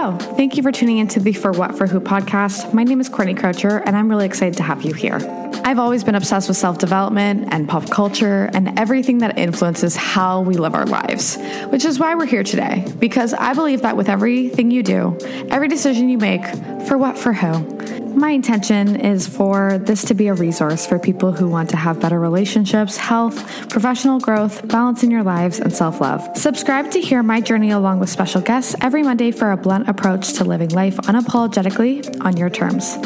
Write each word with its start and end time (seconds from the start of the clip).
Hello. 0.00 0.16
Thank 0.16 0.56
you 0.56 0.62
for 0.62 0.72
tuning 0.72 0.96
into 0.96 1.20
the 1.20 1.34
For 1.34 1.52
What 1.52 1.76
For 1.76 1.86
Who 1.86 2.00
podcast. 2.00 2.72
My 2.72 2.84
name 2.84 3.02
is 3.02 3.10
Courtney 3.10 3.34
Croucher, 3.34 3.82
and 3.84 3.94
I'm 3.94 4.08
really 4.08 4.24
excited 4.24 4.56
to 4.56 4.62
have 4.62 4.80
you 4.80 4.94
here. 4.94 5.18
I've 5.64 5.78
always 5.78 6.04
been 6.04 6.14
obsessed 6.14 6.48
with 6.48 6.56
self 6.56 6.78
development 6.78 7.48
and 7.52 7.68
pop 7.68 7.88
culture 7.90 8.50
and 8.54 8.78
everything 8.78 9.18
that 9.18 9.38
influences 9.38 9.96
how 9.96 10.40
we 10.40 10.54
live 10.54 10.74
our 10.74 10.86
lives, 10.86 11.36
which 11.68 11.84
is 11.84 11.98
why 11.98 12.14
we're 12.14 12.26
here 12.26 12.42
today. 12.42 12.84
Because 12.98 13.34
I 13.34 13.54
believe 13.54 13.82
that 13.82 13.96
with 13.96 14.08
everything 14.08 14.70
you 14.70 14.82
do, 14.82 15.16
every 15.50 15.68
decision 15.68 16.08
you 16.08 16.18
make, 16.18 16.44
for 16.86 16.98
what, 16.98 17.18
for 17.18 17.32
who, 17.32 17.80
my 18.14 18.30
intention 18.30 18.96
is 18.96 19.26
for 19.26 19.78
this 19.78 20.04
to 20.06 20.14
be 20.14 20.28
a 20.28 20.34
resource 20.34 20.86
for 20.86 20.98
people 20.98 21.32
who 21.32 21.48
want 21.48 21.70
to 21.70 21.76
have 21.76 22.00
better 22.00 22.18
relationships, 22.18 22.96
health, 22.96 23.68
professional 23.70 24.18
growth, 24.18 24.66
balance 24.68 25.02
in 25.02 25.10
your 25.10 25.22
lives, 25.22 25.60
and 25.60 25.72
self 25.72 26.00
love. 26.00 26.36
Subscribe 26.36 26.90
to 26.90 27.00
hear 27.00 27.22
my 27.22 27.40
journey 27.40 27.70
along 27.70 28.00
with 28.00 28.10
special 28.10 28.40
guests 28.40 28.74
every 28.80 29.02
Monday 29.02 29.30
for 29.30 29.52
a 29.52 29.56
blunt 29.56 29.88
approach 29.88 30.34
to 30.34 30.44
living 30.44 30.70
life 30.70 30.96
unapologetically 30.96 32.24
on 32.24 32.36
your 32.36 32.50
terms. 32.50 32.96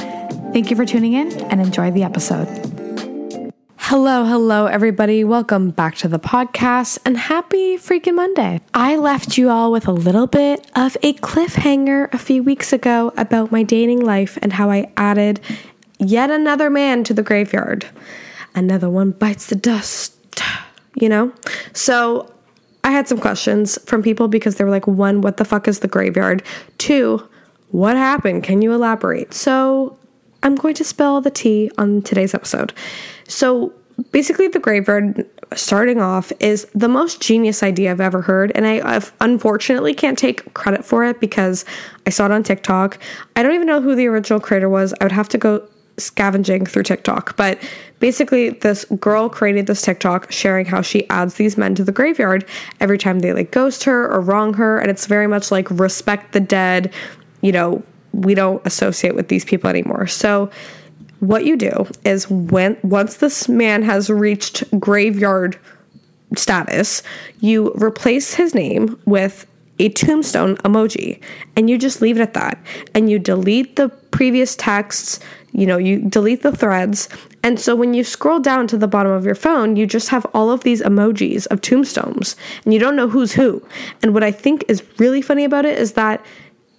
Thank 0.55 0.71
you 0.71 0.77
for 0.77 0.87
tuning 0.87 1.15
in 1.15 1.33
and 1.51 1.61
enjoy 1.61 1.91
the 1.91 2.05
episode. 2.05 2.47
Hello, 3.77 4.25
hello, 4.25 4.67
everybody. 4.67 5.25
Welcome 5.25 5.71
back 5.71 5.97
to 5.97 6.07
the 6.07 6.21
podcast 6.21 7.01
and 7.05 7.19
happy 7.19 7.77
freaking 7.77 8.15
Monday. 8.15 8.61
I 8.73 8.95
left 8.95 9.37
you 9.37 9.51
all 9.51 9.73
with 9.73 9.89
a 9.89 9.93
little 9.93 10.29
bit 10.29 10.65
of 10.77 10.97
a 11.03 11.15
cliffhanger 11.15 12.15
a 12.15 12.19
few 12.19 12.45
weeks 12.45 12.73
ago 12.73 13.13
about 13.17 13.51
my 13.51 13.65
dating 13.65 14.05
life 14.05 14.39
and 14.43 14.53
how 14.53 14.71
I 14.71 14.93
added 14.97 15.41
yet 15.99 16.31
another 16.31 16.71
man 16.71 17.03
to 17.03 17.15
the 17.15 17.25
graveyard. 17.25 17.87
Another 18.55 18.89
one 18.89 19.11
bites 19.11 19.47
the 19.47 19.57
dust, 19.57 20.15
you 20.95 21.09
know? 21.09 21.33
So 21.73 22.33
I 22.85 22.93
had 22.93 23.09
some 23.09 23.19
questions 23.19 23.77
from 23.87 24.05
people 24.05 24.29
because 24.29 24.55
they 24.55 24.63
were 24.63 24.71
like, 24.71 24.87
one, 24.87 25.21
what 25.21 25.37
the 25.37 25.45
fuck 25.45 25.67
is 25.67 25.81
the 25.81 25.89
graveyard? 25.89 26.45
Two, 26.79 27.29
what 27.71 27.97
happened? 27.97 28.45
Can 28.45 28.63
you 28.63 28.73
elaborate? 28.73 29.35
So 29.35 29.99
I'm 30.45 30.55
going 30.55 30.75
to 30.75 30.85
spill 30.85 31.21
the 31.21 31.31
tea 31.31 31.71
on 31.79 32.03
today's 32.03 32.35
episode. 32.35 32.73
So 33.27 33.73
basically, 34.13 34.49
the 34.49 34.59
graveyard 34.59 35.29
starting 35.55 36.01
off 36.01 36.33
is 36.41 36.67
the 36.75 36.89
most 36.89 37.21
genius 37.21 37.63
idea 37.63 37.91
I've 37.91 38.01
ever 38.01 38.21
heard. 38.21 38.53
And 38.55 38.67
I 38.67 38.81
I've, 38.95 39.13
unfortunately 39.21 39.95
can't 39.95 40.19
take 40.19 40.53
credit 40.55 40.85
for 40.85 41.05
it 41.05 41.21
because 41.21 41.65
I 42.07 42.11
saw 42.11 42.27
it 42.27 42.31
on 42.31 42.43
TikTok. 42.43 42.99
I 43.37 43.43
don't 43.43 43.55
even 43.55 43.67
know 43.67 43.81
who 43.81 43.95
the 43.95 44.07
original 44.07 44.41
creator 44.41 44.69
was. 44.69 44.95
I 45.01 45.05
would 45.05 45.13
have 45.13 45.29
to 45.31 45.39
go 45.39 45.67
scavenging 45.97 46.67
through 46.67 46.83
TikTok. 46.83 47.37
But 47.37 47.59
basically, 48.01 48.51
this 48.51 48.85
girl 48.99 49.29
created 49.29 49.67
this 49.67 49.83
TikTok 49.83 50.31
sharing 50.31 50.67
how 50.67 50.83
she 50.83 51.09
adds 51.09 51.35
these 51.35 51.57
men 51.57 51.75
to 51.77 51.85
the 51.85 51.93
graveyard 51.93 52.45
every 52.81 52.99
time 52.99 53.21
they 53.21 53.33
like 53.33 53.51
ghost 53.51 53.85
her 53.85 54.11
or 54.11 54.21
wrong 54.21 54.55
her. 54.55 54.79
And 54.79 54.91
it's 54.91 55.07
very 55.07 55.27
much 55.27 55.51
like 55.51 55.71
respect 55.71 56.33
the 56.33 56.41
dead, 56.41 56.93
you 57.43 57.53
know, 57.53 57.83
we 58.15 58.35
don't 58.35 58.65
associate 58.67 59.15
with 59.15 59.29
these 59.29 59.45
people 59.45 59.69
anymore. 59.69 60.07
So 60.07 60.51
what 61.21 61.45
you 61.45 61.57
do 61.57 61.87
is 62.05 62.29
when 62.31 62.77
once 62.83 63.17
this 63.17 63.49
man 63.49 63.83
has 63.83 64.11
reached 64.11 64.65
graveyard 64.79 65.59
status, 66.37 67.03
you 67.41 67.73
replace 67.75 68.35
his 68.35 68.55
name 68.55 69.01
with 69.07 69.47
a 69.79 69.89
tombstone 69.91 70.57
emoji 70.59 71.21
and 71.57 71.69
you 71.69 71.77
just 71.79 72.01
leave 72.01 72.19
it 72.19 72.23
at 72.23 72.35
that. 72.35 72.59
And 72.95 73.11
you 73.11 73.19
delete 73.19 73.77
the 73.77 73.89
previous 74.11 74.55
texts 74.57 75.19
you 75.55 75.67
know 75.67 75.79
you 75.79 76.01
delete 76.09 76.43
the 76.43 76.55
threads. 76.55 77.09
And 77.45 77.61
so 77.61 77.77
when 77.77 77.95
you 77.95 78.05
scroll 78.05 78.41
down 78.41 78.67
to 78.69 78.77
the 78.77 78.89
bottom 78.89 79.13
of 79.13 79.25
your 79.25 79.35
phone 79.35 79.77
you 79.77 79.87
just 79.87 80.09
have 80.09 80.27
all 80.35 80.51
of 80.51 80.63
these 80.65 80.83
emojis 80.83 81.47
of 81.47 81.61
tombstones 81.61 82.37
and 82.65 82.75
you 82.75 82.81
don't 82.81 82.97
know 82.97 83.09
who's 83.09 83.33
who. 83.33 83.63
And 84.03 84.13
what 84.13 84.25
i 84.25 84.33
think 84.33 84.65
is 84.69 84.83
really 84.99 85.23
funny 85.23 85.45
about 85.45 85.65
it 85.65 85.79
is 85.79 85.93
that 85.93 86.25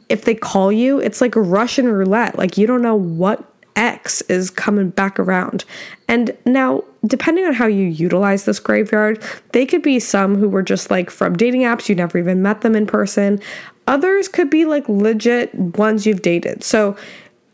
if 0.10 0.26
they 0.26 0.36
call 0.36 0.72
you 0.72 1.00
it's 1.00 1.22
like 1.22 1.36
a 1.36 1.42
russian 1.42 1.88
roulette 1.88 2.38
like 2.38 2.58
you 2.58 2.68
don't 2.68 2.82
know 2.82 2.96
what 2.96 3.44
X 3.76 4.22
is 4.24 4.50
coming 4.50 4.90
back 4.90 5.20
around. 5.20 5.66
And 6.08 6.36
now, 6.46 6.84
depending 7.06 7.46
on 7.46 7.54
how 7.54 7.68
you 7.68 7.86
utilize 7.86 8.46
this 8.46 8.60
graveyard, 8.60 9.22
they 9.52 9.66
could 9.66 9.82
be 9.82 10.00
some 10.00 10.36
who 10.36 10.48
were 10.48 10.64
just 10.64 10.90
like 10.90 11.10
from 11.10 11.36
dating 11.36 11.62
apps, 11.62 11.90
you 11.90 11.96
never 11.96 12.18
even 12.18 12.42
met 12.42 12.62
them 12.62 12.76
in 12.76 12.88
person. 12.88 13.40
Others 13.88 14.30
could 14.30 14.50
be 14.50 14.66
like 14.66 14.88
legit 14.88 15.54
ones 15.56 16.06
you've 16.06 16.22
dated. 16.22 16.64
So, 16.64 16.96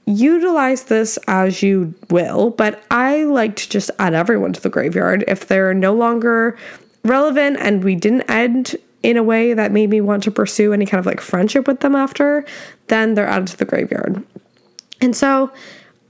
utilize 0.05 0.83
this 0.85 1.17
as 1.27 1.61
you 1.61 1.93
will, 2.09 2.51
but 2.51 2.83
I 2.91 3.23
like 3.23 3.55
to 3.57 3.69
just 3.69 3.91
add 3.99 4.13
everyone 4.13 4.53
to 4.53 4.61
the 4.61 4.69
graveyard 4.69 5.23
if 5.27 5.47
they're 5.47 5.73
no 5.73 5.93
longer 5.93 6.57
relevant 7.03 7.57
and 7.59 7.83
we 7.83 7.95
didn't 7.95 8.29
end 8.29 8.75
in 9.03 9.17
a 9.17 9.23
way 9.23 9.53
that 9.53 9.71
made 9.71 9.89
me 9.89 10.01
want 10.01 10.23
to 10.23 10.31
pursue 10.31 10.73
any 10.73 10.85
kind 10.85 10.99
of 10.99 11.05
like 11.05 11.21
friendship 11.21 11.67
with 11.67 11.79
them 11.79 11.95
after, 11.95 12.45
then 12.87 13.13
they're 13.13 13.27
added 13.27 13.47
to 13.47 13.57
the 13.57 13.65
graveyard. 13.65 14.23
And 15.01 15.15
so, 15.15 15.51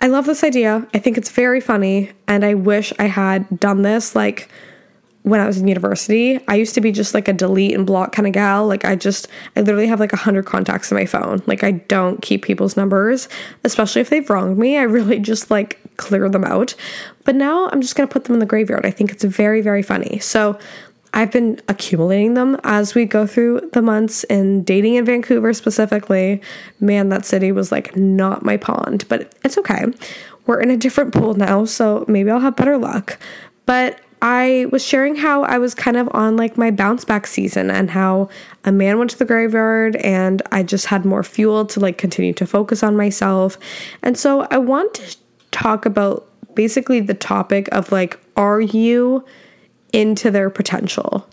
I 0.02 0.08
love 0.08 0.26
this 0.26 0.44
idea. 0.44 0.86
I 0.96 1.00
think 1.00 1.18
it's 1.18 1.30
very 1.30 1.62
funny, 1.62 2.12
and 2.28 2.44
I 2.44 2.56
wish 2.56 2.92
I 2.98 3.06
had 3.06 3.60
done 3.60 3.84
this 3.84 4.16
like 4.16 4.50
when 5.24 5.40
I 5.40 5.46
was 5.46 5.60
in 5.60 5.68
university. 5.68 6.40
I 6.48 6.56
used 6.56 6.74
to 6.74 6.82
be 6.82 6.92
just 6.92 7.14
like 7.14 7.28
a 7.28 7.34
delete 7.34 7.76
and 7.76 7.86
block 7.86 8.12
kind 8.12 8.28
of 8.28 8.34
gal. 8.34 8.66
Like 8.66 8.84
I 8.84 8.96
just 8.96 9.28
I 9.56 9.62
literally 9.62 9.86
have 9.86 10.00
like 10.00 10.14
a 10.14 10.18
hundred 10.18 10.46
contacts 10.46 10.92
in 10.92 10.98
my 10.98 11.06
phone. 11.06 11.44
Like 11.46 11.64
I 11.64 11.72
don't 11.72 12.22
keep 12.22 12.44
people's 12.44 12.76
numbers, 12.76 13.30
especially 13.64 14.02
if 14.02 14.10
they've 14.10 14.28
wronged 14.28 14.58
me. 14.58 14.78
I 14.78 14.84
really 14.84 15.20
just 15.20 15.52
like 15.52 15.80
clear 15.98 16.28
them 16.30 16.44
out. 16.44 16.74
But 17.24 17.36
now 17.36 17.70
I'm 17.70 17.82
just 17.82 17.96
gonna 17.96 18.08
put 18.08 18.24
them 18.24 18.34
in 18.34 18.40
the 18.40 18.48
graveyard. 18.48 18.86
I 18.86 18.92
think 18.92 19.12
it's 19.12 19.24
very, 19.24 19.62
very 19.62 19.84
funny. 19.84 20.18
So 20.18 20.58
I've 21.14 21.32
been 21.32 21.60
accumulating 21.68 22.36
them 22.36 22.58
as 22.64 22.96
we 22.96 23.06
go 23.06 23.28
through 23.28 23.70
the 23.74 23.82
months 23.82 24.24
and 24.26 24.66
dating 24.66 24.96
in 24.96 25.06
Vancouver 25.06 25.54
specifically. 25.54 26.42
Man, 26.80 27.10
that 27.10 27.26
city 27.26 27.52
was 27.52 27.72
like 27.72 27.96
not 27.96 28.44
my 28.44 28.58
pond, 28.58 29.06
but 29.10 29.36
it's 29.44 29.58
okay. 29.58 29.86
We're 30.46 30.62
in 30.62 30.72
a 30.72 30.78
different 30.78 31.14
pool 31.14 31.34
now, 31.34 31.66
so 31.66 32.06
maybe 32.08 32.32
I'll 32.32 32.40
have 32.40 32.56
better 32.56 32.78
luck. 32.78 33.20
But 33.66 34.00
I 34.22 34.68
was 34.72 34.86
sharing 34.86 35.16
how 35.16 35.44
I 35.44 35.58
was 35.58 35.74
kind 35.74 35.98
of 35.98 36.08
on 36.12 36.38
like 36.38 36.58
my 36.58 36.70
bounce 36.70 37.04
back 37.04 37.26
season 37.26 37.72
and 37.72 37.90
how 37.90 38.30
a 38.64 38.72
man 38.72 39.00
went 39.00 39.10
to 39.12 39.18
the 39.18 39.26
graveyard 39.26 39.96
and 39.98 40.42
I 40.52 40.62
just 40.62 40.86
had 40.86 41.06
more 41.06 41.24
fuel 41.24 41.66
to 41.66 41.80
like 41.80 41.98
continue 41.98 42.34
to 42.34 42.46
focus 42.46 42.84
on 42.84 42.96
myself. 42.96 43.58
And 44.04 44.18
so 44.18 44.48
I 44.52 44.60
want 44.60 44.94
to 44.96 45.18
talk 45.50 45.86
about 45.86 46.28
basically 46.54 47.00
the 47.00 47.16
topic 47.16 47.68
of 47.72 47.92
like, 47.92 48.20
are 48.38 48.62
you 48.62 49.26
into 49.94 50.32
their 50.32 50.50
potential. 50.50 51.28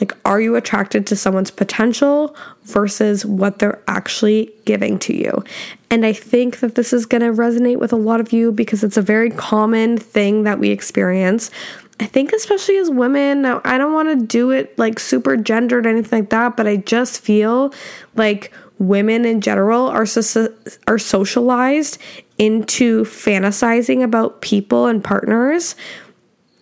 Like, 0.00 0.12
are 0.24 0.40
you 0.40 0.56
attracted 0.56 1.06
to 1.06 1.16
someone's 1.16 1.52
potential 1.52 2.34
versus 2.64 3.24
what 3.24 3.60
they're 3.60 3.80
actually 3.86 4.52
giving 4.64 4.98
to 5.00 5.16
you? 5.16 5.44
And 5.90 6.04
I 6.04 6.12
think 6.12 6.58
that 6.58 6.74
this 6.74 6.92
is 6.92 7.06
going 7.06 7.20
to 7.20 7.28
resonate 7.28 7.78
with 7.78 7.92
a 7.92 7.96
lot 7.96 8.18
of 8.18 8.32
you 8.32 8.50
because 8.50 8.82
it's 8.82 8.96
a 8.96 9.02
very 9.02 9.30
common 9.30 9.96
thing 9.96 10.42
that 10.42 10.58
we 10.58 10.70
experience. 10.70 11.52
I 12.00 12.06
think, 12.06 12.32
especially 12.32 12.78
as 12.78 12.90
women, 12.90 13.42
now 13.42 13.60
I 13.64 13.78
don't 13.78 13.92
want 13.92 14.08
to 14.08 14.26
do 14.26 14.50
it 14.50 14.76
like 14.76 14.98
super 14.98 15.36
gendered 15.36 15.86
or 15.86 15.90
anything 15.90 16.20
like 16.20 16.30
that, 16.30 16.56
but 16.56 16.66
I 16.66 16.78
just 16.78 17.20
feel 17.20 17.72
like 18.16 18.52
women 18.80 19.24
in 19.24 19.40
general 19.40 19.86
are 19.86 20.06
so, 20.06 20.52
are 20.88 20.98
socialized 20.98 21.98
into 22.38 23.04
fantasizing 23.04 24.02
about 24.02 24.40
people 24.40 24.86
and 24.86 25.04
partners 25.04 25.76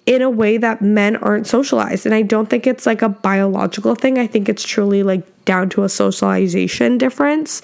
in 0.07 0.23
a 0.23 0.31
way 0.31 0.57
that 0.57 0.83
men 0.83 1.17
aren't 1.17 1.47
socialized. 1.47 2.07
And 2.07 2.15
I 2.15 2.23
don't 2.23 2.49
think 2.49 2.67
it's 2.67 2.87
like 2.87 3.03
a 3.03 3.09
biological 3.09 3.95
thing. 3.95 4.19
I 4.19 4.27
think 4.27 4.49
it's 4.49 4.65
truly 4.65 5.03
like 5.03 5.45
down 5.45 5.69
to 5.71 5.85
a 5.85 5.89
socialization 5.89 6.99
difference. 6.99 7.63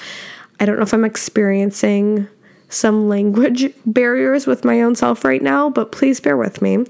I 0.60 0.66
don't 0.66 0.76
know 0.76 0.82
if 0.82 0.94
I'm 0.94 1.04
experiencing 1.04 2.28
some 2.68 3.08
language 3.08 3.72
barriers 3.86 4.46
with 4.46 4.64
my 4.64 4.82
own 4.82 4.94
self 4.94 5.24
right 5.24 5.42
now, 5.42 5.70
but 5.70 5.92
please 5.92 6.20
bear 6.20 6.36
with 6.36 6.62
me. 6.62 6.84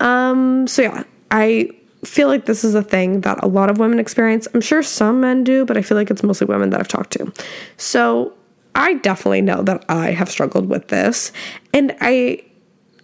Um, 0.00 0.66
so, 0.66 0.82
yeah, 0.82 1.04
I 1.30 1.70
feel 2.04 2.28
like 2.28 2.46
this 2.46 2.64
is 2.64 2.74
a 2.74 2.82
thing 2.82 3.22
that 3.22 3.42
a 3.42 3.48
lot 3.48 3.70
of 3.70 3.78
women 3.78 3.98
experience. 3.98 4.46
I'm 4.54 4.60
sure 4.60 4.82
some 4.82 5.20
men 5.20 5.44
do, 5.44 5.64
but 5.64 5.76
I 5.76 5.82
feel 5.82 5.96
like 5.96 6.10
it's 6.10 6.22
mostly 6.22 6.46
women 6.46 6.70
that 6.70 6.80
I've 6.80 6.88
talked 6.88 7.12
to. 7.12 7.32
So, 7.76 8.32
I 8.74 8.94
definitely 8.94 9.42
know 9.42 9.62
that 9.62 9.84
I 9.88 10.12
have 10.12 10.30
struggled 10.30 10.68
with 10.68 10.86
this. 10.88 11.32
And 11.74 11.96
I 12.00 12.44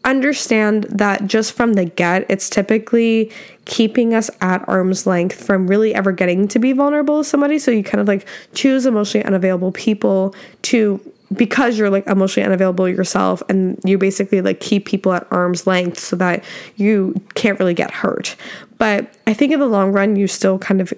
understand 0.05 0.85
that 0.85 1.27
just 1.27 1.53
from 1.53 1.75
the 1.75 1.85
get, 1.85 2.27
it's 2.29 2.51
typically 2.51 3.33
keeping 3.65 4.15
us 4.15 4.31
at 4.41 4.67
arm's 4.69 5.07
length 5.07 5.45
from 5.45 5.67
really 5.67 5.95
ever 5.95 6.13
getting 6.13 6.47
to 6.49 6.59
be 6.59 6.73
vulnerable 6.73 7.19
with 7.19 7.27
somebody. 7.27 7.59
So 7.59 7.71
you 7.71 7.83
kind 7.83 8.01
of 8.01 8.09
like 8.09 8.27
choose 8.55 8.87
emotionally 8.87 9.25
unavailable 9.25 9.73
people 9.73 10.35
to 10.63 11.01
because 11.33 11.79
you're 11.79 11.91
like 11.91 12.07
emotionally 12.07 12.47
unavailable 12.47 12.89
yourself 12.89 13.43
and 13.49 13.81
you 13.85 13.99
basically 13.99 14.41
like 14.41 14.61
keep 14.61 14.87
people 14.87 15.13
at 15.13 15.27
arm's 15.31 15.67
length 15.67 15.99
so 15.99 16.15
that 16.17 16.45
you 16.77 17.15
can't 17.35 17.59
really 17.59 17.75
get 17.75 17.91
hurt. 17.91 18.37
But 18.79 19.13
I 19.27 19.35
think 19.35 19.53
in 19.53 19.59
the 19.59 19.67
long 19.67 19.93
run 19.93 20.17
you 20.17 20.29
still 20.29 20.59
kind 20.59 20.81
of 20.81 20.93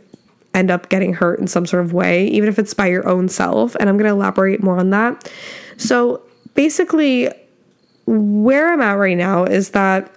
end 0.52 0.70
up 0.70 0.88
getting 0.88 1.12
hurt 1.12 1.38
in 1.38 1.46
some 1.46 1.66
sort 1.66 1.84
of 1.84 1.92
way 1.92 2.26
even 2.28 2.48
if 2.48 2.58
it's 2.58 2.74
by 2.74 2.86
your 2.86 3.06
own 3.06 3.28
self 3.28 3.76
and 3.76 3.88
I'm 3.88 3.96
going 3.96 4.08
to 4.08 4.14
elaborate 4.14 4.62
more 4.62 4.78
on 4.78 4.90
that. 4.90 5.30
So 5.76 6.22
basically 6.54 7.30
where 8.06 8.72
I'm 8.72 8.80
at 8.80 8.94
right 8.94 9.16
now 9.16 9.44
is 9.44 9.70
that 9.70 10.10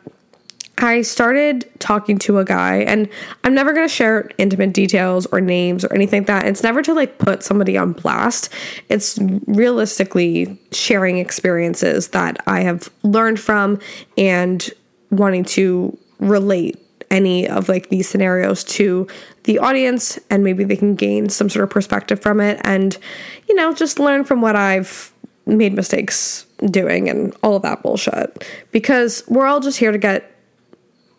I 0.82 1.02
started 1.02 1.70
talking 1.80 2.18
to 2.20 2.38
a 2.38 2.46
guy, 2.46 2.78
and 2.78 3.10
I'm 3.44 3.54
never 3.54 3.74
going 3.74 3.88
to 3.88 3.94
share 3.94 4.30
intimate 4.38 4.74
details 4.74 5.26
or 5.28 5.42
names 5.42 5.84
or 5.84 5.94
anything 5.94 6.22
like 6.22 6.28
that. 6.28 6.46
It's 6.46 6.64
never 6.64 6.82
to 6.84 6.94
like 6.94 7.18
put 7.18 7.44
somebody 7.44 7.78
on 7.78 7.94
blast. 7.94 8.50
It's 8.88 9.20
realistically 9.48 10.58
sharing 10.72 11.18
experiences 11.18 12.10
that 12.10 12.38
I 12.48 12.62
have 12.62 12.90
learned 13.04 13.40
from 13.40 13.80
and 14.18 14.70
wanting 15.12 15.44
to 15.44 15.98
relate 16.20 16.78
any 17.12 17.48
of 17.48 17.68
like 17.68 17.90
these 17.90 18.08
scenarios 18.08 18.64
to 18.64 19.08
the 19.44 19.58
audience 19.60 20.20
and 20.30 20.44
maybe 20.44 20.64
they 20.64 20.76
can 20.76 20.96
gain 20.96 21.28
some 21.28 21.50
sort 21.50 21.64
of 21.64 21.70
perspective 21.70 22.22
from 22.22 22.40
it 22.40 22.62
and 22.64 23.00
you 23.48 23.56
know 23.56 23.74
just 23.74 23.98
learn 23.98 24.24
from 24.24 24.42
what 24.42 24.56
I've 24.56 25.12
made 25.46 25.74
mistakes 25.74 26.46
doing 26.70 27.10
and 27.10 27.36
all 27.44 27.56
of 27.56 27.62
that 27.64 27.82
bullshit 27.82 28.46
because 28.72 29.24
we're 29.28 29.46
all 29.46 29.60
just 29.60 29.80
here 29.80 29.92
to 29.92 29.98
get 29.98 30.32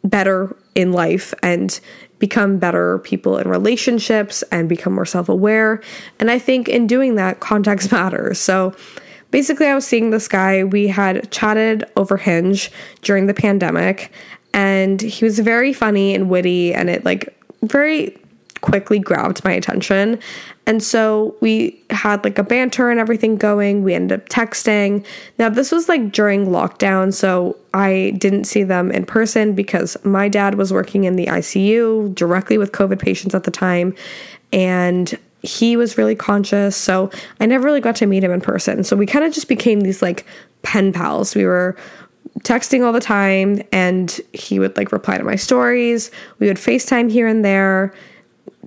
better 0.05 0.57
in 0.75 0.93
life 0.93 1.35
and 1.43 1.81
become 2.19 2.59
better 2.59 2.99
people 2.99 3.39
in 3.39 3.49
relationships 3.49 4.43
and 4.53 4.69
become 4.69 4.95
more 4.95 5.07
self 5.07 5.29
aware. 5.29 5.83
And 6.21 6.31
I 6.31 6.39
think 6.39 6.69
in 6.69 6.87
doing 6.87 7.17
that, 7.17 7.41
context 7.41 7.91
matters. 7.93 8.39
So 8.39 8.75
basically, 9.31 9.67
I 9.67 9.75
was 9.75 9.87
seeing 9.87 10.11
this 10.11 10.29
guy. 10.29 10.63
We 10.65 10.87
had 10.87 11.31
chatted 11.33 11.85
over 11.97 12.17
Hinge 12.17 12.71
during 13.03 13.27
the 13.27 13.35
pandemic, 13.35 14.13
and 14.53 15.01
he 15.01 15.25
was 15.25 15.39
very 15.39 15.73
funny 15.73 16.15
and 16.15 16.31
witty, 16.31 16.75
and 16.75 16.89
it 16.89 17.05
like 17.05 17.37
very 17.63 18.17
quickly 18.61 18.99
grabbed 18.99 19.45
my 19.45 19.53
attention. 19.53 20.19
And 20.67 20.83
so 20.83 21.35
we 21.41 21.83
had 21.91 22.23
like 22.23 22.39
a 22.39 22.43
banter 22.43 22.91
and 22.91 23.01
everything 23.01 23.37
going. 23.37 23.83
We 23.83 23.95
ended 23.95 24.21
up 24.21 24.29
texting. 24.29 25.05
Now, 25.39 25.49
this 25.49 25.73
was 25.73 25.89
like 25.89 26.13
during 26.13 26.47
lockdown, 26.47 27.13
so 27.13 27.57
I 27.75 28.15
didn't 28.19 28.45
see 28.45 28.63
them 28.63 28.91
in 28.91 29.05
person 29.05 29.55
because 29.55 29.97
my 30.05 30.29
dad 30.29 30.57
was 30.57 30.73
working 30.73 31.05
in 31.05 31.17
the 31.17 31.27
ICU 31.27 32.15
directly 32.15 32.59
with 32.59 32.73
COVID 32.73 32.99
patients 32.99 33.35
at 33.35 33.45
the 33.45 33.51
time. 33.51 33.95
And 34.53 35.19
he 35.43 35.77
was 35.77 35.97
really 35.97 36.15
conscious. 36.15 36.77
So 36.77 37.11
I 37.41 37.47
never 37.47 37.65
really 37.65 37.81
got 37.81 37.97
to 37.97 38.07
meet 38.07 38.23
him 38.23 38.33
in 38.33 38.41
person. 38.41 38.85
So 38.85 38.97
we 38.97 39.07
kind 39.07 39.25
of 39.25 39.33
just 39.33 39.49
became 39.49 39.81
these 39.81 40.03
like 40.03 40.27
pen 40.63 40.93
pals. 40.93 41.35
We 41.35 41.47
were 41.47 41.77
texting 42.41 42.85
all 42.85 42.93
the 42.93 43.01
time 43.01 43.63
and 43.73 44.21
he 44.33 44.59
would 44.59 44.77
like 44.77 44.93
reply 44.93 45.19
to 45.19 45.25
my 45.25 45.37
stories. 45.37 46.11
We 46.39 46.47
would 46.47 46.59
FaceTime 46.59 47.11
here 47.11 47.27
and 47.27 47.45
there 47.45 47.95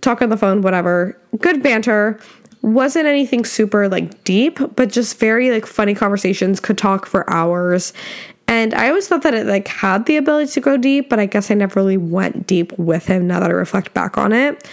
talk 0.04 0.22
on 0.22 0.30
the 0.30 0.38
phone, 0.38 0.62
whatever. 0.62 1.18
Good 1.40 1.64
banter. 1.64 2.20
Wasn't 2.62 3.06
anything 3.06 3.44
super 3.46 3.90
like 3.90 4.24
deep, 4.24 4.60
but 4.76 4.92
just 4.92 5.20
very 5.20 5.52
like 5.52 5.66
funny 5.66 5.96
conversations. 5.96 6.60
Could 6.60 6.78
talk 6.78 7.06
for 7.06 7.30
hours. 7.30 7.94
And 8.48 8.74
I 8.74 8.90
always 8.90 9.08
thought 9.08 9.24
that 9.24 9.34
it 9.34 9.48
like 9.48 9.68
had 9.68 10.06
the 10.06 10.18
ability 10.18 10.52
to 10.52 10.62
go 10.62 10.78
deep, 10.78 11.10
but 11.10 11.20
I 11.20 11.26
guess 11.26 11.50
I 11.50 11.56
never 11.56 11.80
really 11.80 11.98
went 11.98 12.46
deep 12.46 12.78
with 12.78 13.06
him 13.06 13.28
now 13.28 13.40
that 13.40 13.50
I 13.50 13.54
reflect 13.54 13.94
back 13.94 14.18
on 14.18 14.34
it. 14.34 14.68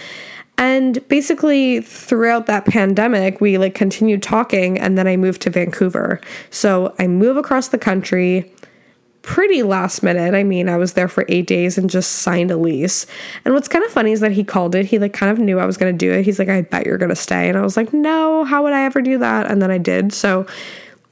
And 0.57 1.05
basically 1.07 1.81
throughout 1.81 2.45
that 2.45 2.65
pandemic, 2.65 3.41
we 3.41 3.57
like 3.57 3.73
continued 3.73 4.21
talking 4.21 4.77
and 4.77 4.97
then 4.97 5.07
I 5.07 5.17
moved 5.17 5.41
to 5.41 5.49
Vancouver. 5.49 6.21
So 6.51 6.93
I 6.99 7.07
move 7.07 7.37
across 7.37 7.69
the 7.69 7.79
country 7.79 8.51
pretty 9.21 9.63
last 9.63 10.03
minute. 10.03 10.33
I 10.33 10.43
mean, 10.43 10.67
I 10.67 10.77
was 10.77 10.93
there 10.93 11.07
for 11.07 11.25
eight 11.27 11.47
days 11.47 11.77
and 11.77 11.89
just 11.89 12.11
signed 12.11 12.51
a 12.51 12.57
lease. 12.57 13.05
And 13.45 13.53
what's 13.53 13.67
kind 13.67 13.85
of 13.85 13.91
funny 13.91 14.11
is 14.11 14.19
that 14.21 14.31
he 14.31 14.43
called 14.43 14.75
it. 14.75 14.85
He 14.85 14.99
like 14.99 15.13
kind 15.13 15.31
of 15.31 15.39
knew 15.39 15.59
I 15.59 15.65
was 15.65 15.77
going 15.77 15.93
to 15.93 15.97
do 15.97 16.11
it. 16.11 16.25
He's 16.25 16.39
like, 16.39 16.49
I 16.49 16.61
bet 16.61 16.85
you're 16.85 16.97
going 16.97 17.09
to 17.09 17.15
stay. 17.15 17.47
And 17.47 17.57
I 17.57 17.61
was 17.61 17.77
like, 17.77 17.93
no, 17.93 18.43
how 18.43 18.63
would 18.63 18.73
I 18.73 18.83
ever 18.85 19.01
do 19.01 19.17
that? 19.19 19.49
And 19.49 19.61
then 19.61 19.71
I 19.71 19.77
did. 19.77 20.13
So 20.13 20.45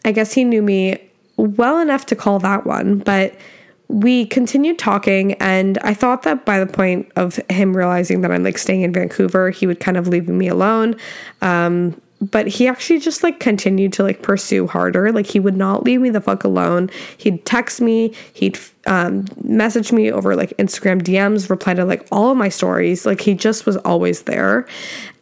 I 0.06 0.12
guess 0.12 0.34
he 0.34 0.44
knew 0.44 0.62
me 0.62 1.00
well 1.38 1.80
enough 1.80 2.06
to 2.08 2.16
call 2.16 2.40
that 2.40 2.66
one. 2.66 3.00
But 3.00 3.36
we 3.90 4.28
continued 4.28 4.78
talking 4.78 5.34
and 5.34 5.80
i 5.80 5.96
thought 5.96 6.22
that 6.22 6.46
by 6.46 6.64
the 6.64 6.72
point 6.72 7.12
of 7.16 7.38
him 7.50 7.76
realizing 7.76 8.22
that 8.22 8.32
i'm 8.32 8.44
like 8.44 8.58
staying 8.58 8.84
in 8.84 8.94
vancouver 8.94 9.50
he 9.50 9.66
would 9.66 9.80
kind 9.80 9.98
of 9.98 10.08
leave 10.08 10.30
me 10.30 10.48
alone 10.48 10.96
um, 11.42 12.00
but 12.22 12.48
he 12.48 12.68
actually 12.68 13.00
just 13.00 13.24
like 13.24 13.40
continued 13.40 13.94
to 13.94 14.04
like 14.04 14.22
pursue 14.22 14.68
harder. 14.68 15.12
Like 15.12 15.26
he 15.26 15.40
would 15.40 15.56
not 15.56 15.84
leave 15.84 16.02
me 16.02 16.10
the 16.10 16.22
fuck 16.22 16.44
alone. 16.44 16.90
He'd 17.18 17.46
text 17.46 17.80
me 17.80 18.14
he'd 18.34 18.60
um, 18.88 19.26
message 19.44 19.92
me 19.92 20.12
over 20.12 20.36
like 20.36 20.56
instagram 20.58 21.02
dms 21.02 21.50
reply 21.50 21.74
to 21.76 21.86
like 21.86 22.06
all 22.12 22.32
of 22.32 22.38
my 22.38 22.50
stories. 22.50 23.06
Like 23.06 23.22
he 23.22 23.34
just 23.34 23.66
was 23.66 23.78
always 23.78 24.24
there. 24.24 24.68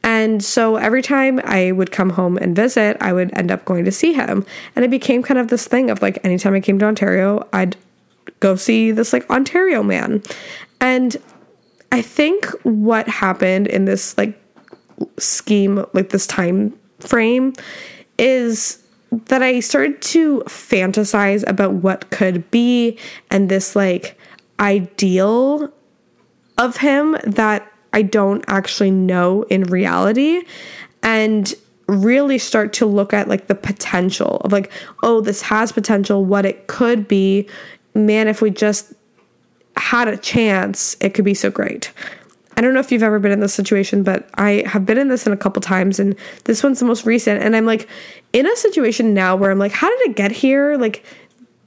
And 0.04 0.44
so 0.44 0.78
every 0.78 1.02
time 1.02 1.40
i 1.44 1.72
would 1.72 1.92
come 1.92 2.10
home 2.10 2.38
and 2.38 2.56
visit 2.56 2.98
i 3.02 3.14
would 3.14 3.36
end 3.38 3.52
up 3.52 3.64
going 3.66 3.86
to 3.86 3.92
see 3.92 4.14
him. 4.14 4.46
And 4.76 4.84
it 4.84 4.92
became 4.92 5.22
kind 5.22 5.40
of 5.40 5.50
this 5.50 5.68
thing 5.68 5.90
of 5.90 6.02
like 6.02 6.24
anytime 6.24 6.56
i 6.56 6.60
came 6.60 6.80
to 6.80 6.86
ontario 6.86 7.48
i'd 7.54 7.76
go 8.40 8.56
see 8.56 8.92
this 8.92 9.14
like 9.14 9.30
ontario 9.30 9.84
man. 9.84 10.24
And 10.82 11.16
i 11.92 12.02
think 12.02 12.48
what 12.64 13.08
happened 13.08 13.68
in 13.68 13.86
this 13.86 14.18
like 14.18 14.42
scheme 15.20 15.86
like 15.94 16.10
this 16.10 16.26
time 16.26 16.74
frame 17.00 17.54
is 18.18 18.84
that 19.12 19.42
I 19.42 19.60
started 19.60 20.02
to 20.02 20.42
fantasize 20.48 21.48
about 21.48 21.74
what 21.74 22.10
could 22.10 22.50
be 22.52 22.98
and 23.32 23.50
this 23.50 23.76
like 23.76 24.20
ideal 24.60 25.72
of 26.58 26.78
him 26.78 27.18
that 27.24 27.72
I 27.94 28.02
don't 28.02 28.44
actually 28.48 28.92
know 28.92 29.44
in 29.44 29.64
reality 29.64 30.44
and 31.04 31.54
really 31.88 32.38
start 32.38 32.74
to 32.74 32.86
look 32.86 33.14
at 33.14 33.30
like 33.30 33.48
the 33.48 33.56
potential 33.56 34.42
of 34.44 34.52
like 34.52 34.72
oh 35.04 35.22
this 35.22 35.42
has 35.42 35.72
potential 35.72 36.26
what 36.26 36.46
it 36.46 36.68
could 36.68 37.08
be. 37.08 37.48
Man 37.96 38.28
if 38.28 38.42
we 38.42 38.50
just 38.50 38.94
had 39.78 40.08
a 40.08 40.18
chance 40.18 40.98
it 41.00 41.14
could 41.14 41.26
be 41.26 41.34
so 41.34 41.50
great 41.50 41.92
I 42.58 42.62
don't 42.62 42.74
know 42.74 42.80
if 42.80 42.92
you've 42.92 43.04
ever 43.04 43.20
been 43.20 43.32
in 43.32 43.40
this 43.40 43.54
situation, 43.54 44.02
but 44.02 44.28
I 44.34 44.64
have 44.66 44.84
been 44.84 44.98
in 44.98 45.10
this 45.10 45.28
in 45.28 45.32
a 45.32 45.38
couple 45.38 45.62
times, 45.62 46.00
and 46.00 46.16
this 46.46 46.64
one's 46.64 46.80
the 46.80 46.86
most 46.86 47.06
recent. 47.06 47.44
And 47.44 47.56
I'm 47.56 47.68
like 47.68 47.88
in 48.34 48.48
a 48.48 48.56
situation 48.56 49.14
now 49.14 49.36
where 49.36 49.52
I'm 49.52 49.60
like, 49.60 49.72
how 49.72 49.88
did 49.90 50.10
it 50.10 50.16
get 50.16 50.32
here? 50.32 50.76
Like, 50.76 51.06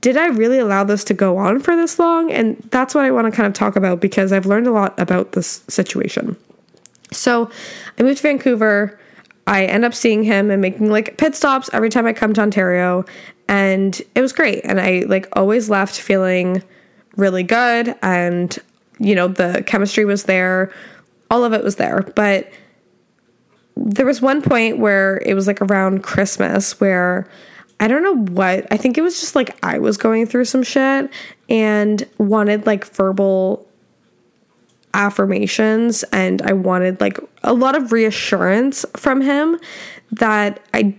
did 0.00 0.16
I 0.16 0.26
really 0.26 0.58
allow 0.58 0.82
this 0.82 1.04
to 1.04 1.14
go 1.14 1.37
on 1.37 1.60
for 1.60 1.76
this 1.76 1.98
long? 1.98 2.32
And 2.32 2.56
that's 2.70 2.92
what 2.92 3.04
I 3.04 3.12
want 3.12 3.26
to 3.26 3.31
kind 3.31 3.46
of 3.46 3.52
talk 3.52 3.76
about 3.76 4.00
because 4.00 4.32
I've 4.32 4.46
learned 4.46 4.66
a 4.66 4.72
lot 4.72 4.98
about 4.98 5.32
this 5.32 5.62
situation. 5.69 6.37
So 7.12 7.50
I 7.98 8.02
moved 8.02 8.19
to 8.19 8.22
Vancouver. 8.22 8.98
I 9.46 9.66
end 9.66 9.84
up 9.84 9.94
seeing 9.94 10.25
him 10.25 10.50
and 10.50 10.60
making 10.60 10.90
like 10.90 11.19
pit 11.19 11.37
stops 11.37 11.70
every 11.72 11.90
time 11.90 12.06
I 12.06 12.12
come 12.12 12.34
to 12.34 12.40
Ontario. 12.40 13.04
And 13.46 14.00
it 14.14 14.20
was 14.20 14.32
great. 14.32 14.62
And 14.64 14.81
I 14.81 15.04
like 15.06 15.28
always 15.34 15.70
left 15.70 16.00
feeling 16.00 16.62
really 17.16 17.42
good 17.42 17.94
and 18.02 18.58
you 19.00 19.14
know, 19.14 19.29
the 19.29 19.64
chemistry 19.67 20.05
was 20.05 20.25
there, 20.25 20.73
all 21.31 21.43
of 21.43 21.52
it 21.52 21.64
was 21.64 21.76
there. 21.76 22.02
But 22.14 22.52
there 23.76 24.06
was 24.06 24.20
one 24.20 24.43
point 24.43 24.79
where 24.79 25.23
it 25.25 25.35
was 25.35 25.47
like 25.47 25.61
around 25.62 26.02
Christmas 26.02 26.79
where 26.81 27.29
I 27.80 27.88
don't 27.88 28.02
know 28.02 28.35
what, 28.35 28.66
I 28.71 28.76
think 28.76 28.99
it 28.99 29.00
was 29.00 29.21
just 29.21 29.35
like 29.35 29.59
I 29.64 29.78
was 29.78 29.97
going 29.97 30.26
through 30.26 30.45
some 30.45 30.62
shit 30.62 31.11
and 31.49 32.09
wanted 32.19 32.66
like 32.66 32.85
verbal 32.85 33.66
affirmations 34.92 36.02
and 36.12 36.42
I 36.42 36.52
wanted 36.52 37.00
like 37.00 37.19
a 37.42 37.54
lot 37.54 37.75
of 37.75 37.90
reassurance 37.90 38.85
from 38.97 39.23
him 39.23 39.59
that 40.12 40.61
I 40.75 40.95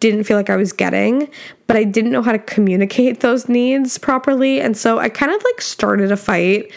didn't 0.00 0.24
feel 0.24 0.36
like 0.36 0.50
I 0.50 0.56
was 0.56 0.74
getting, 0.74 1.30
but 1.66 1.76
I 1.76 1.84
didn't 1.84 2.10
know 2.10 2.22
how 2.22 2.32
to 2.32 2.38
communicate 2.38 3.20
those 3.20 3.48
needs 3.48 3.96
properly. 3.96 4.60
And 4.60 4.76
so 4.76 4.98
I 4.98 5.08
kind 5.08 5.32
of 5.32 5.42
like 5.42 5.62
started 5.62 6.12
a 6.12 6.18
fight 6.18 6.70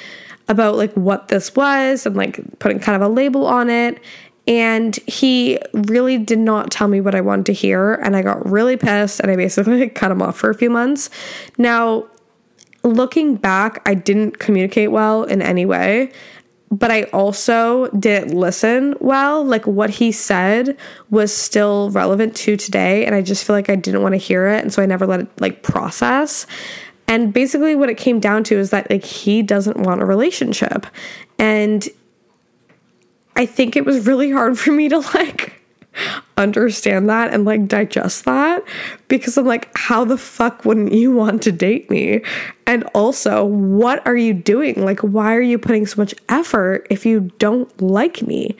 about 0.49 0.75
like 0.75 0.93
what 0.93 1.29
this 1.29 1.55
was 1.55 2.05
and 2.05 2.15
like 2.15 2.41
putting 2.59 2.79
kind 2.79 3.01
of 3.01 3.09
a 3.09 3.13
label 3.13 3.45
on 3.45 3.69
it. 3.69 4.01
And 4.47 4.95
he 5.07 5.59
really 5.73 6.17
did 6.17 6.39
not 6.39 6.71
tell 6.71 6.87
me 6.87 7.01
what 7.01 7.13
I 7.13 7.21
wanted 7.21 7.45
to 7.47 7.53
hear. 7.53 7.93
And 7.95 8.15
I 8.15 8.23
got 8.23 8.49
really 8.49 8.75
pissed 8.75 9.19
and 9.19 9.31
I 9.31 9.35
basically 9.35 9.87
cut 9.89 10.11
him 10.11 10.21
off 10.21 10.37
for 10.37 10.49
a 10.49 10.55
few 10.55 10.71
months. 10.71 11.09
Now, 11.57 12.07
looking 12.83 13.35
back, 13.35 13.81
I 13.87 13.93
didn't 13.93 14.39
communicate 14.39 14.91
well 14.91 15.23
in 15.23 15.41
any 15.41 15.65
way 15.65 16.11
but 16.71 16.91
I 16.91 17.03
also 17.05 17.87
didn't 17.91 18.37
listen 18.37 18.95
well. 18.99 19.43
Like 19.43 19.65
what 19.65 19.89
he 19.89 20.11
said 20.11 20.77
was 21.09 21.35
still 21.35 21.89
relevant 21.91 22.35
to 22.37 22.57
today, 22.57 23.05
and 23.05 23.15
I 23.15 23.21
just 23.21 23.45
feel 23.45 23.55
like 23.55 23.69
I 23.69 23.75
didn't 23.75 24.01
want 24.01 24.13
to 24.13 24.17
hear 24.17 24.47
it, 24.47 24.61
and 24.61 24.71
so 24.71 24.81
I 24.81 24.85
never 24.85 25.07
let 25.07 25.21
it 25.21 25.41
like 25.41 25.63
process. 25.63 26.45
And 27.09 27.33
basically, 27.33 27.75
what 27.75 27.89
it 27.89 27.97
came 27.97 28.19
down 28.19 28.43
to 28.45 28.57
is 28.57 28.69
that 28.69 28.89
like 28.89 29.03
he 29.03 29.41
doesn't 29.41 29.77
want 29.77 30.01
a 30.01 30.05
relationship. 30.05 30.85
And 31.39 31.89
I 33.35 33.47
think 33.47 33.75
it 33.75 33.83
was 33.83 34.05
really 34.05 34.31
hard 34.31 34.59
for 34.59 34.71
me 34.71 34.87
to 34.89 34.99
like 34.99 35.59
understand 36.37 37.09
that 37.09 37.33
and 37.33 37.45
like 37.45 37.67
digest 37.67 38.25
that 38.25 38.63
because 39.07 39.37
I'm 39.37 39.47
like, 39.47 39.75
how 39.75 40.05
the 40.05 40.17
fuck 40.17 40.63
wouldn't 40.63 40.93
you 40.93 41.11
want 41.11 41.41
to 41.43 41.51
date 41.51 41.89
me? 41.89 42.21
And 42.67 42.83
also, 42.93 43.43
what 43.43 44.05
are 44.05 44.15
you 44.15 44.33
doing? 44.33 44.85
Like, 44.85 44.99
why 44.99 45.35
are 45.35 45.41
you 45.41 45.57
putting 45.57 45.87
so 45.87 45.99
much 45.99 46.13
effort 46.29 46.85
if 46.91 47.07
you 47.07 47.31
don't 47.39 47.81
like 47.81 48.21
me? 48.21 48.55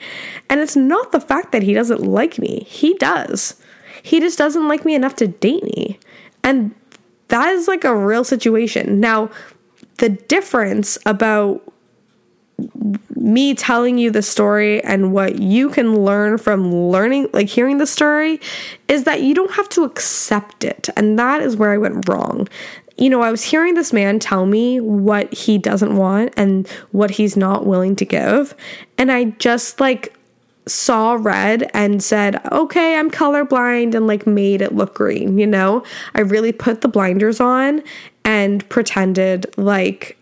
And 0.48 0.58
it's 0.58 0.76
not 0.76 1.12
the 1.12 1.20
fact 1.20 1.52
that 1.52 1.62
he 1.62 1.72
doesn't 1.72 2.02
like 2.02 2.38
me, 2.38 2.64
he 2.66 2.94
does. 2.94 3.60
He 4.02 4.18
just 4.18 4.38
doesn't 4.38 4.66
like 4.66 4.84
me 4.84 4.96
enough 4.96 5.14
to 5.16 5.28
date 5.28 5.62
me. 5.62 6.00
And 6.42 6.74
that 7.30 7.48
is 7.50 7.66
like 7.66 7.84
a 7.84 7.96
real 7.96 8.24
situation. 8.24 9.00
Now, 9.00 9.30
the 9.98 10.10
difference 10.10 10.98
about 11.06 11.62
me 13.16 13.54
telling 13.54 13.98
you 13.98 14.10
the 14.10 14.22
story 14.22 14.82
and 14.84 15.12
what 15.12 15.40
you 15.40 15.70
can 15.70 16.04
learn 16.04 16.38
from 16.38 16.74
learning, 16.74 17.28
like 17.32 17.48
hearing 17.48 17.78
the 17.78 17.86
story, 17.86 18.40
is 18.88 19.04
that 19.04 19.22
you 19.22 19.34
don't 19.34 19.52
have 19.52 19.68
to 19.70 19.84
accept 19.84 20.64
it. 20.64 20.88
And 20.96 21.18
that 21.18 21.42
is 21.42 21.56
where 21.56 21.72
I 21.72 21.78
went 21.78 22.08
wrong. 22.08 22.48
You 22.96 23.08
know, 23.08 23.22
I 23.22 23.30
was 23.30 23.42
hearing 23.42 23.74
this 23.74 23.92
man 23.92 24.18
tell 24.18 24.46
me 24.46 24.80
what 24.80 25.32
he 25.32 25.58
doesn't 25.58 25.96
want 25.96 26.34
and 26.36 26.68
what 26.92 27.10
he's 27.10 27.36
not 27.36 27.66
willing 27.66 27.96
to 27.96 28.04
give. 28.04 28.54
And 28.98 29.10
I 29.10 29.24
just 29.38 29.80
like 29.80 30.14
saw 30.66 31.14
red 31.20 31.70
and 31.74 32.02
said, 32.02 32.40
okay, 32.52 32.96
I'm 32.96 33.10
colorblind 33.10 33.94
and 33.94 34.06
like 34.06 34.26
made 34.26 34.62
it 34.62 34.74
look 34.74 34.94
green, 34.94 35.38
you 35.38 35.46
know? 35.46 35.84
I 36.14 36.20
really 36.20 36.52
put 36.52 36.80
the 36.80 36.88
blinders 36.88 37.40
on 37.40 37.82
and 38.24 38.68
pretended 38.68 39.46
like 39.56 40.16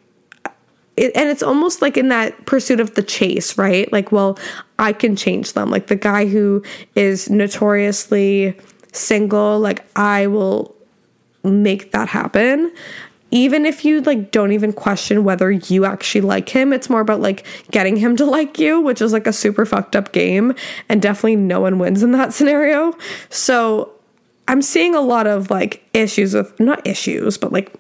uh, 0.45 0.51
it, 0.97 1.13
and 1.15 1.29
it's 1.29 1.43
almost 1.43 1.83
like 1.83 1.97
in 1.97 2.09
that 2.09 2.47
pursuit 2.47 2.81
of 2.81 2.95
the 2.95 3.03
chase, 3.03 3.59
right? 3.59 3.93
Like, 3.93 4.13
well, 4.13 4.39
I 4.79 4.93
can 4.93 5.17
change 5.17 5.53
them. 5.53 5.71
Like 5.71 5.89
the 5.89 5.97
guy 5.97 6.27
who 6.27 6.63
is 6.95 7.29
notoriously 7.29 8.59
single, 8.93 9.61
like 9.61 9.85
I 9.97 10.27
will 10.29 10.75
make 11.45 11.93
that 11.93 12.09
happen. 12.09 12.73
Even 13.31 13.67
if 13.67 13.85
you 13.85 14.01
like 14.01 14.31
don't 14.31 14.53
even 14.53 14.73
question 14.73 15.25
whether 15.25 15.51
you 15.51 15.85
actually 15.85 16.23
like 16.23 16.49
him, 16.49 16.73
it's 16.73 16.89
more 16.89 17.01
about 17.01 17.21
like 17.21 17.47
getting 17.71 17.97
him 17.97 18.17
to 18.17 18.25
like 18.39 18.59
you, 18.59 18.81
which 18.81 19.03
is 19.03 19.13
like 19.13 19.27
a 19.27 19.33
super 19.33 19.67
fucked 19.67 19.97
up 19.97 20.13
game 20.13 20.55
and 20.89 21.03
definitely 21.03 21.37
no 21.37 21.61
one 21.61 21.79
wins 21.79 22.03
in 22.03 22.13
that 22.13 22.33
scenario. 22.35 22.97
So, 23.31 23.93
I'm 24.49 24.63
seeing 24.63 24.95
a 24.95 25.01
lot 25.03 25.27
of 25.27 25.51
like 25.51 25.87
issues 25.93 26.33
with 26.33 26.59
not 26.59 26.87
issues, 26.87 27.37
but 27.37 27.53
like 27.53 27.71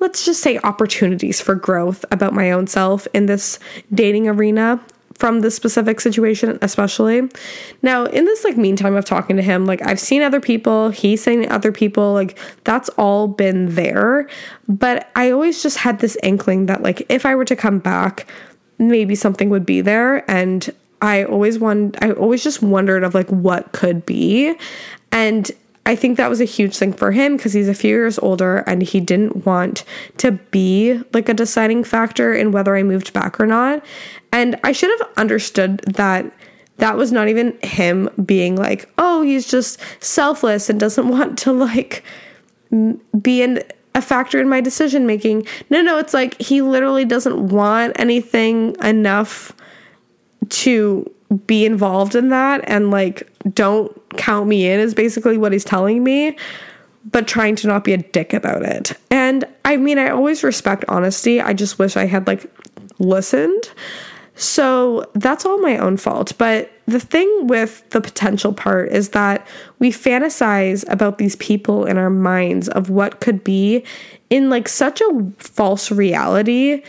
let's 0.00 0.24
just 0.24 0.42
say 0.42 0.58
opportunities 0.58 1.40
for 1.40 1.54
growth 1.54 2.04
about 2.10 2.34
my 2.34 2.50
own 2.50 2.66
self 2.66 3.06
in 3.14 3.26
this 3.26 3.60
dating 3.94 4.26
arena 4.26 4.84
from 5.14 5.40
this 5.40 5.54
specific 5.54 6.00
situation 6.00 6.58
especially. 6.62 7.28
Now 7.82 8.04
in 8.06 8.24
this 8.24 8.44
like 8.44 8.56
meantime 8.56 8.96
of 8.96 9.04
talking 9.04 9.36
to 9.36 9.42
him 9.42 9.64
like 9.64 9.80
i've 9.86 10.00
seen 10.00 10.22
other 10.22 10.40
people 10.40 10.90
he's 10.90 11.22
seen 11.22 11.50
other 11.50 11.72
people 11.72 12.12
like 12.12 12.38
that's 12.64 12.88
all 12.90 13.28
been 13.28 13.74
there. 13.74 14.28
But 14.68 15.10
i 15.16 15.30
always 15.30 15.62
just 15.62 15.78
had 15.78 16.00
this 16.00 16.16
inkling 16.22 16.66
that 16.66 16.82
like 16.82 17.06
if 17.08 17.24
i 17.26 17.34
were 17.34 17.44
to 17.44 17.56
come 17.56 17.78
back 17.78 18.26
maybe 18.78 19.14
something 19.14 19.50
would 19.50 19.66
be 19.66 19.80
there. 19.80 20.28
And 20.30 20.68
i 21.00 21.24
always 21.24 21.58
want 21.58 22.02
i 22.02 22.10
always 22.12 22.42
just 22.42 22.62
wondered 22.62 23.04
of 23.04 23.14
like 23.14 23.28
what 23.28 23.72
could 23.72 24.04
be. 24.04 24.54
And 25.12 25.50
I 25.86 25.96
think 25.96 26.16
that 26.16 26.30
was 26.30 26.40
a 26.40 26.46
huge 26.46 26.76
thing 26.76 26.92
for 26.92 27.12
him 27.12 27.36
because 27.36 27.52
he's 27.52 27.68
a 27.68 27.74
few 27.74 27.90
years 27.90 28.18
older 28.18 28.58
and 28.66 28.82
he 28.82 29.00
didn't 29.00 29.44
want 29.44 29.84
to 30.16 30.32
be 30.32 31.00
like 31.12 31.28
a 31.28 31.34
deciding 31.34 31.84
factor 31.84 32.32
in 32.32 32.52
whether 32.52 32.74
I 32.74 32.82
moved 32.82 33.12
back 33.12 33.38
or 33.38 33.46
not. 33.46 33.84
And 34.34 34.58
I 34.64 34.72
should 34.72 34.90
have 34.98 35.08
understood 35.16 35.78
that 35.94 36.30
that 36.78 36.96
was 36.96 37.12
not 37.12 37.28
even 37.28 37.56
him 37.62 38.10
being 38.26 38.56
like, 38.56 38.92
oh, 38.98 39.22
he's 39.22 39.46
just 39.46 39.78
selfless 40.00 40.68
and 40.68 40.78
doesn't 40.78 41.08
want 41.16 41.38
to 41.38 41.52
like 41.52 42.02
be 43.22 43.42
in 43.42 43.62
a 43.94 44.02
factor 44.02 44.40
in 44.40 44.48
my 44.48 44.60
decision 44.60 45.06
making. 45.06 45.46
No, 45.70 45.80
no, 45.82 45.98
it's 45.98 46.12
like 46.12 46.38
he 46.42 46.62
literally 46.62 47.04
doesn't 47.04 47.48
want 47.48 47.98
anything 47.98 48.74
enough 48.82 49.52
to 50.48 51.08
be 51.46 51.64
involved 51.64 52.16
in 52.16 52.30
that 52.30 52.60
and 52.64 52.90
like 52.90 53.28
don't 53.54 53.96
count 54.16 54.48
me 54.48 54.68
in 54.68 54.78
is 54.78 54.94
basically 54.94 55.38
what 55.38 55.52
he's 55.52 55.64
telling 55.64 56.04
me 56.04 56.36
but 57.10 57.26
trying 57.26 57.56
to 57.56 57.66
not 57.66 57.82
be 57.82 57.92
a 57.92 57.98
dick 57.98 58.32
about 58.32 58.62
it. 58.62 58.92
And 59.10 59.44
i 59.64 59.76
mean 59.76 59.98
i 59.98 60.10
always 60.10 60.44
respect 60.44 60.84
honesty. 60.86 61.40
I 61.40 61.52
just 61.54 61.78
wish 61.78 61.96
i 61.96 62.04
had 62.04 62.26
like 62.26 62.46
listened 62.98 63.70
so 64.36 65.08
that's 65.14 65.46
all 65.46 65.58
my 65.58 65.78
own 65.78 65.96
fault. 65.96 66.32
But 66.38 66.70
the 66.86 67.00
thing 67.00 67.46
with 67.46 67.88
the 67.90 68.00
potential 68.00 68.52
part 68.52 68.90
is 68.90 69.10
that 69.10 69.46
we 69.78 69.90
fantasize 69.90 70.84
about 70.90 71.18
these 71.18 71.36
people 71.36 71.84
in 71.84 71.98
our 71.98 72.10
minds 72.10 72.68
of 72.68 72.90
what 72.90 73.20
could 73.20 73.44
be 73.44 73.84
in 74.30 74.50
like 74.50 74.68
such 74.68 75.00
a 75.00 75.32
false 75.38 75.90
reality. 75.90 76.82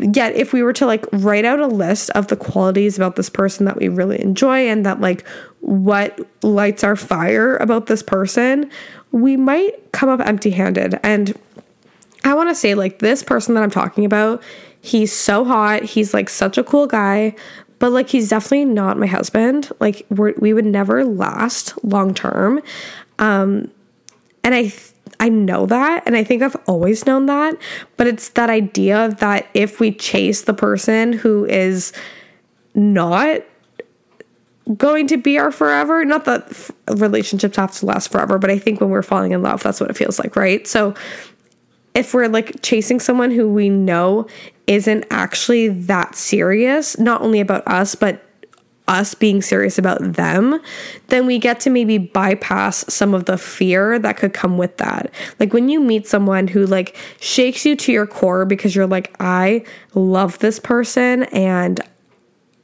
Yet 0.00 0.36
if 0.36 0.52
we 0.52 0.62
were 0.62 0.74
to 0.74 0.86
like 0.86 1.04
write 1.12 1.44
out 1.44 1.58
a 1.58 1.66
list 1.66 2.10
of 2.10 2.28
the 2.28 2.36
qualities 2.36 2.96
about 2.96 3.16
this 3.16 3.30
person 3.30 3.64
that 3.66 3.76
we 3.76 3.88
really 3.88 4.20
enjoy 4.20 4.68
and 4.68 4.84
that 4.86 5.00
like 5.00 5.26
what 5.60 6.20
lights 6.42 6.84
our 6.84 6.96
fire 6.96 7.56
about 7.56 7.86
this 7.86 8.02
person 8.02 8.70
we 9.10 9.36
might 9.36 9.92
come 9.92 10.08
up 10.08 10.20
empty-handed. 10.20 10.98
And 11.02 11.38
i 12.24 12.34
want 12.34 12.48
to 12.48 12.54
say 12.54 12.74
like 12.74 13.00
this 13.00 13.22
person 13.22 13.54
that 13.54 13.64
i'm 13.64 13.70
talking 13.70 14.04
about 14.04 14.42
he's 14.82 15.12
so 15.12 15.44
hot 15.44 15.82
he's 15.82 16.12
like 16.12 16.28
such 16.28 16.58
a 16.58 16.64
cool 16.64 16.86
guy 16.86 17.34
but 17.78 17.90
like 17.90 18.10
he's 18.10 18.28
definitely 18.28 18.64
not 18.64 18.98
my 18.98 19.06
husband 19.06 19.70
like 19.80 20.06
we 20.10 20.52
would 20.52 20.66
never 20.66 21.04
last 21.04 21.72
long 21.82 22.12
term 22.12 22.60
um 23.18 23.70
and 24.44 24.54
i 24.54 24.62
th- 24.62 24.92
I 25.22 25.28
know 25.28 25.66
that 25.66 26.02
and 26.04 26.16
I 26.16 26.24
think 26.24 26.42
I've 26.42 26.56
always 26.66 27.06
known 27.06 27.26
that, 27.26 27.56
but 27.96 28.08
it's 28.08 28.30
that 28.30 28.50
idea 28.50 29.14
that 29.20 29.46
if 29.54 29.78
we 29.78 29.92
chase 29.92 30.42
the 30.42 30.52
person 30.52 31.12
who 31.12 31.44
is 31.44 31.92
not 32.74 33.42
going 34.76 35.06
to 35.08 35.16
be 35.16 35.38
our 35.38 35.52
forever, 35.52 36.04
not 36.04 36.24
that 36.24 36.70
relationships 36.88 37.56
have 37.56 37.72
to 37.76 37.86
last 37.86 38.10
forever, 38.10 38.36
but 38.36 38.50
I 38.50 38.58
think 38.58 38.80
when 38.80 38.90
we're 38.90 39.02
falling 39.02 39.30
in 39.30 39.42
love, 39.42 39.62
that's 39.62 39.80
what 39.80 39.90
it 39.90 39.96
feels 39.96 40.18
like, 40.18 40.34
right? 40.34 40.66
So 40.66 40.92
if 41.94 42.14
we're 42.14 42.28
like 42.28 42.62
chasing 42.62 43.00
someone 43.00 43.30
who 43.30 43.48
we 43.48 43.68
know 43.68 44.26
isn't 44.66 45.04
actually 45.10 45.68
that 45.68 46.14
serious, 46.14 46.98
not 46.98 47.20
only 47.20 47.40
about 47.40 47.66
us, 47.66 47.94
but 47.94 48.24
us 48.88 49.14
being 49.14 49.40
serious 49.40 49.78
about 49.78 50.00
them, 50.14 50.60
then 51.08 51.26
we 51.26 51.38
get 51.38 51.60
to 51.60 51.70
maybe 51.70 51.98
bypass 51.98 52.84
some 52.92 53.14
of 53.14 53.26
the 53.26 53.38
fear 53.38 53.98
that 53.98 54.16
could 54.16 54.32
come 54.32 54.58
with 54.58 54.76
that. 54.78 55.10
Like 55.38 55.52
when 55.52 55.68
you 55.68 55.80
meet 55.80 56.06
someone 56.06 56.48
who 56.48 56.66
like 56.66 56.96
shakes 57.20 57.64
you 57.64 57.76
to 57.76 57.92
your 57.92 58.06
core 58.06 58.44
because 58.44 58.74
you're 58.74 58.86
like, 58.86 59.14
I 59.20 59.64
love 59.94 60.38
this 60.40 60.58
person 60.58 61.24
and 61.24 61.80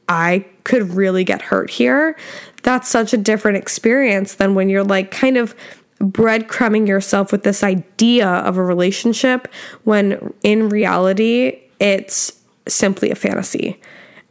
I 0.09 0.45
could 0.65 0.93
really 0.93 1.23
get 1.23 1.41
hurt 1.41 1.69
here. 1.69 2.17
That's 2.63 2.89
such 2.89 3.13
a 3.13 3.17
different 3.17 3.57
experience 3.57 4.35
than 4.35 4.55
when 4.55 4.69
you're 4.69 4.83
like 4.83 5.11
kind 5.11 5.37
of 5.37 5.55
breadcrumbing 5.99 6.87
yourself 6.87 7.31
with 7.31 7.43
this 7.43 7.63
idea 7.63 8.27
of 8.27 8.57
a 8.57 8.63
relationship 8.63 9.47
when 9.83 10.33
in 10.43 10.69
reality 10.69 11.59
it's 11.79 12.31
simply 12.67 13.11
a 13.11 13.15
fantasy. 13.15 13.79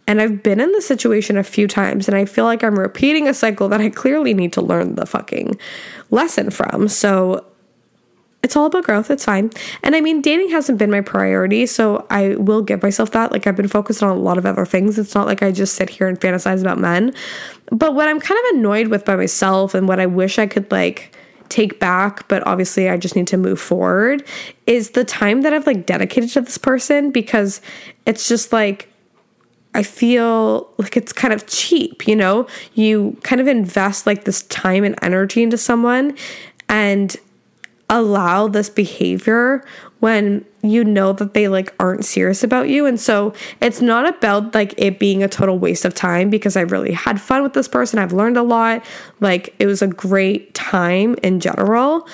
And 0.06 0.22
I've 0.22 0.42
been 0.42 0.60
in 0.60 0.72
this 0.72 0.86
situation 0.86 1.36
a 1.36 1.44
few 1.44 1.68
times 1.68 2.08
and 2.08 2.16
I 2.16 2.24
feel 2.24 2.46
like 2.46 2.64
I'm 2.64 2.78
repeating 2.78 3.28
a 3.28 3.34
cycle 3.34 3.68
that 3.68 3.80
I 3.80 3.90
clearly 3.90 4.32
need 4.32 4.54
to 4.54 4.62
learn 4.62 4.94
the 4.94 5.04
fucking 5.04 5.58
lesson 6.10 6.50
from. 6.50 6.88
So 6.88 7.44
it's 8.42 8.56
all 8.56 8.66
about 8.66 8.84
growth. 8.84 9.10
It's 9.10 9.24
fine. 9.24 9.50
And 9.82 9.94
I 9.94 10.00
mean, 10.00 10.22
dating 10.22 10.50
hasn't 10.50 10.78
been 10.78 10.90
my 10.90 11.00
priority, 11.00 11.66
so 11.66 12.06
I 12.08 12.36
will 12.36 12.62
give 12.62 12.82
myself 12.82 13.10
that. 13.10 13.32
Like, 13.32 13.46
I've 13.46 13.56
been 13.56 13.68
focused 13.68 14.02
on 14.02 14.08
a 14.08 14.14
lot 14.14 14.38
of 14.38 14.46
other 14.46 14.64
things. 14.64 14.98
It's 14.98 15.14
not 15.14 15.26
like 15.26 15.42
I 15.42 15.50
just 15.50 15.74
sit 15.74 15.90
here 15.90 16.06
and 16.06 16.18
fantasize 16.18 16.60
about 16.60 16.78
men. 16.78 17.12
But 17.70 17.94
what 17.94 18.08
I'm 18.08 18.20
kind 18.20 18.38
of 18.38 18.56
annoyed 18.56 18.88
with 18.88 19.04
by 19.04 19.16
myself 19.16 19.74
and 19.74 19.88
what 19.88 19.98
I 19.98 20.06
wish 20.06 20.38
I 20.38 20.46
could, 20.46 20.70
like, 20.70 21.14
take 21.50 21.80
back, 21.80 22.26
but 22.28 22.46
obviously 22.46 22.88
I 22.88 22.96
just 22.96 23.16
need 23.16 23.26
to 23.28 23.36
move 23.36 23.60
forward 23.60 24.24
is 24.66 24.90
the 24.90 25.04
time 25.04 25.42
that 25.42 25.52
I've, 25.52 25.66
like, 25.66 25.86
dedicated 25.86 26.30
to 26.30 26.40
this 26.40 26.58
person 26.58 27.10
because 27.10 27.60
it's 28.06 28.28
just 28.28 28.52
like, 28.52 28.92
I 29.74 29.82
feel 29.82 30.72
like 30.78 30.96
it's 30.96 31.12
kind 31.12 31.32
of 31.32 31.46
cheap, 31.46 32.08
you 32.08 32.16
know? 32.16 32.46
You 32.74 33.16
kind 33.22 33.40
of 33.40 33.46
invest 33.46 34.06
like 34.06 34.24
this 34.24 34.42
time 34.44 34.82
and 34.84 34.94
energy 35.02 35.42
into 35.42 35.58
someone 35.58 36.16
and 36.68 37.16
allow 37.90 38.48
this 38.48 38.68
behavior 38.68 39.64
when 40.00 40.44
you 40.62 40.84
know 40.84 41.12
that 41.12 41.34
they 41.34 41.48
like 41.48 41.74
aren't 41.80 42.04
serious 42.04 42.44
about 42.44 42.68
you. 42.68 42.86
And 42.86 43.00
so 43.00 43.32
it's 43.60 43.80
not 43.80 44.08
about 44.08 44.54
like 44.54 44.74
it 44.76 44.98
being 44.98 45.22
a 45.22 45.28
total 45.28 45.58
waste 45.58 45.84
of 45.84 45.94
time 45.94 46.30
because 46.30 46.56
I 46.56 46.62
really 46.62 46.92
had 46.92 47.20
fun 47.20 47.42
with 47.42 47.54
this 47.54 47.68
person. 47.68 47.98
I've 47.98 48.12
learned 48.12 48.36
a 48.36 48.42
lot. 48.42 48.84
Like 49.20 49.54
it 49.58 49.66
was 49.66 49.82
a 49.82 49.86
great 49.86 50.54
time 50.54 51.16
in 51.22 51.40
general. 51.40 52.06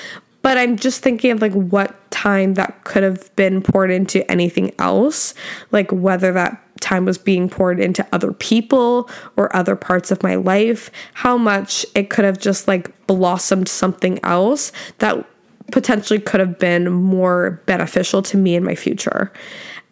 But 0.43 0.59
I'm 0.59 0.77
just 0.77 1.03
thinking 1.03 1.31
of 1.31 1.41
like 1.41 1.55
what 1.55 2.11
time 2.11 2.55
that 2.55 2.85
could 2.85 3.03
have 3.03 3.35
been 3.35 3.63
poured 3.63 3.91
into 3.91 4.31
anything 4.31 4.73
else, 4.79 5.35
like 5.73 5.91
whether 5.91 6.33
that 6.33 6.61
time 6.81 7.07
was 7.07 7.17
being 7.17 7.49
poured 7.49 7.81
into 7.81 8.07
other 8.13 8.31
people 8.33 9.09
or 9.37 9.55
other 9.57 9.75
parts 9.75 10.11
of 10.11 10.23
my 10.23 10.35
life, 10.35 10.91
how 11.15 11.39
much 11.39 11.87
it 11.95 12.11
could 12.11 12.27
have 12.27 12.39
just 12.39 12.69
like 12.69 13.07
blossomed 13.07 13.69
something 13.69 14.23
else 14.23 14.71
that 14.99 15.27
potentially 15.73 16.21
could 16.21 16.41
have 16.41 16.59
been 16.59 16.93
more 16.93 17.63
beneficial 17.67 18.23
to 18.23 18.37
me 18.37 18.55
in 18.55 18.65
my 18.65 18.75
future. 18.75 19.33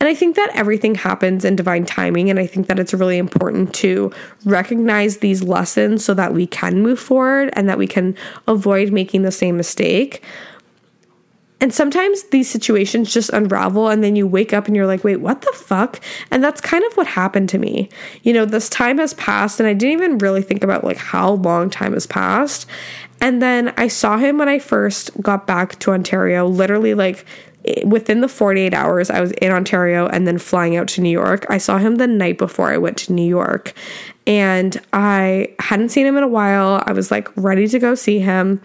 And 0.00 0.09
I 0.09 0.14
think 0.14 0.35
that 0.35 0.50
everything 0.55 0.97
happens 0.97 1.45
in 1.45 1.55
divine 1.55 1.87
timing. 1.87 2.29
And 2.29 2.38
I 2.41 2.47
think 2.47 2.67
that 2.67 2.81
it's 2.81 2.93
really 2.93 3.19
important 3.19 3.73
to 3.75 4.12
recognize 4.45 5.19
these 5.19 5.45
lessons 5.45 6.05
so 6.05 6.12
that 6.14 6.35
we 6.35 6.47
can 6.47 6.83
move 6.83 6.99
forward 6.99 7.50
and 7.52 7.69
that 7.69 7.79
we 7.79 7.87
can 7.87 8.17
avoid 8.49 8.93
making 8.93 9.23
the 9.23 9.31
same 9.31 9.57
mistake. 9.57 10.25
And 11.61 11.73
sometimes 11.73 12.25
these 12.25 12.50
situations 12.50 13.14
just 13.14 13.31
unravel, 13.31 13.87
and 13.88 14.02
then 14.02 14.17
you 14.17 14.26
wake 14.26 14.52
up 14.52 14.67
and 14.67 14.75
you're 14.75 14.88
like, 14.88 15.05
wait, 15.05 15.21
what 15.21 15.43
the 15.43 15.52
fuck? 15.55 16.00
And 16.33 16.43
that's 16.43 16.61
kind 16.61 16.83
of 16.83 16.95
what 16.95 17.07
happened 17.07 17.49
to 17.50 17.59
me. 17.59 17.88
You 18.25 18.33
know, 18.33 18.45
this 18.45 18.69
time 18.69 18.99
has 18.99 19.14
passed, 19.14 19.61
and 19.61 19.69
I 19.69 19.73
didn't 19.73 19.93
even 19.93 20.19
really 20.19 20.43
think 20.43 20.64
about 20.64 20.83
like 20.83 20.97
how 20.97 21.35
long 21.35 21.71
time 21.71 21.93
has 21.93 22.05
passed. 22.05 22.67
And 23.23 23.41
then 23.41 23.73
I 23.76 23.87
saw 23.87 24.19
him 24.19 24.37
when 24.37 24.49
I 24.49 24.59
first 24.59 25.11
got 25.23 25.47
back 25.47 25.79
to 25.79 25.93
Ontario, 25.93 26.47
literally 26.47 26.93
like 26.93 27.25
within 27.85 28.21
the 28.21 28.29
48 28.29 28.75
hours 28.75 29.11
I 29.11 29.21
was 29.21 29.31
in 29.33 29.52
Ontario 29.52 30.09
and 30.09 30.26
then 30.26 30.38
flying 30.38 30.76
out 30.76 30.88
to 30.88 31.00
New 31.00 31.11
York. 31.11 31.47
I 31.49 31.59
saw 31.59 31.79
him 31.79 31.95
the 31.95 32.09
night 32.09 32.37
before 32.37 32.73
I 32.73 32.79
went 32.79 32.97
to 32.99 33.12
New 33.12 33.26
York 33.26 33.75
and 34.26 34.81
I 34.93 35.55
hadn't 35.61 35.91
seen 35.91 36.05
him 36.05 36.17
in 36.17 36.25
a 36.25 36.29
while. 36.29 36.83
I 36.85 36.93
was 36.93 37.12
like 37.12 37.29
ready 37.37 37.69
to 37.69 37.79
go 37.79 37.95
see 37.95 38.19
him. 38.19 38.61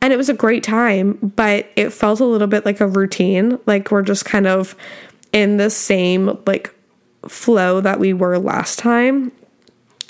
And 0.00 0.12
it 0.12 0.16
was 0.16 0.28
a 0.28 0.34
great 0.34 0.64
time, 0.64 1.12
but 1.36 1.70
it 1.76 1.90
felt 1.90 2.18
a 2.18 2.24
little 2.24 2.48
bit 2.48 2.64
like 2.64 2.80
a 2.80 2.88
routine. 2.88 3.60
Like 3.66 3.92
we're 3.92 4.02
just 4.02 4.24
kind 4.24 4.48
of 4.48 4.74
in 5.32 5.58
the 5.58 5.70
same 5.70 6.38
like 6.44 6.74
flow 7.28 7.80
that 7.80 8.00
we 8.00 8.12
were 8.12 8.36
last 8.40 8.80
time. 8.80 9.30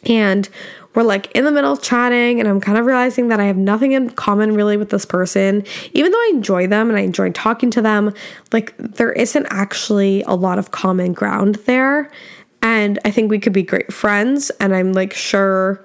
And 0.07 0.49
we're 0.95 1.03
like 1.03 1.31
in 1.33 1.45
the 1.45 1.53
middle 1.53 1.73
of 1.73 1.83
chatting 1.83 2.39
and 2.39 2.49
I'm 2.49 2.61
kind 2.61 2.79
of 2.79 2.87
realizing 2.87 3.29
that 3.29 3.41
I 3.41 3.45
have 3.45 3.57
nothing 3.57 3.93
in 3.93 4.11
common 4.11 4.55
really 4.55 4.77
with 4.77 4.91
this 4.91 5.05
person. 5.05 5.65
Even 5.93 6.13
though 6.13 6.19
I 6.19 6.31
enjoy 6.35 6.67
them 6.67 6.89
and 6.89 6.99
I 6.99 7.03
enjoy 7.03 7.31
talking 7.31 7.71
to 7.73 7.83
them, 7.83 8.13
like 8.53 8.77
there 8.77 9.13
isn't 9.13 9.47
actually 9.51 10.23
a 10.23 10.35
lot 10.35 10.59
of 10.59 10.71
common 10.71 11.13
ground 11.13 11.57
there. 11.67 12.11
And 12.61 12.99
I 13.05 13.11
think 13.11 13.31
we 13.31 13.39
could 13.39 13.53
be 13.53 13.63
great 13.63 13.93
friends 13.93 14.51
and 14.61 14.75
I'm 14.75 14.93
like 14.93 15.15
sure 15.15 15.85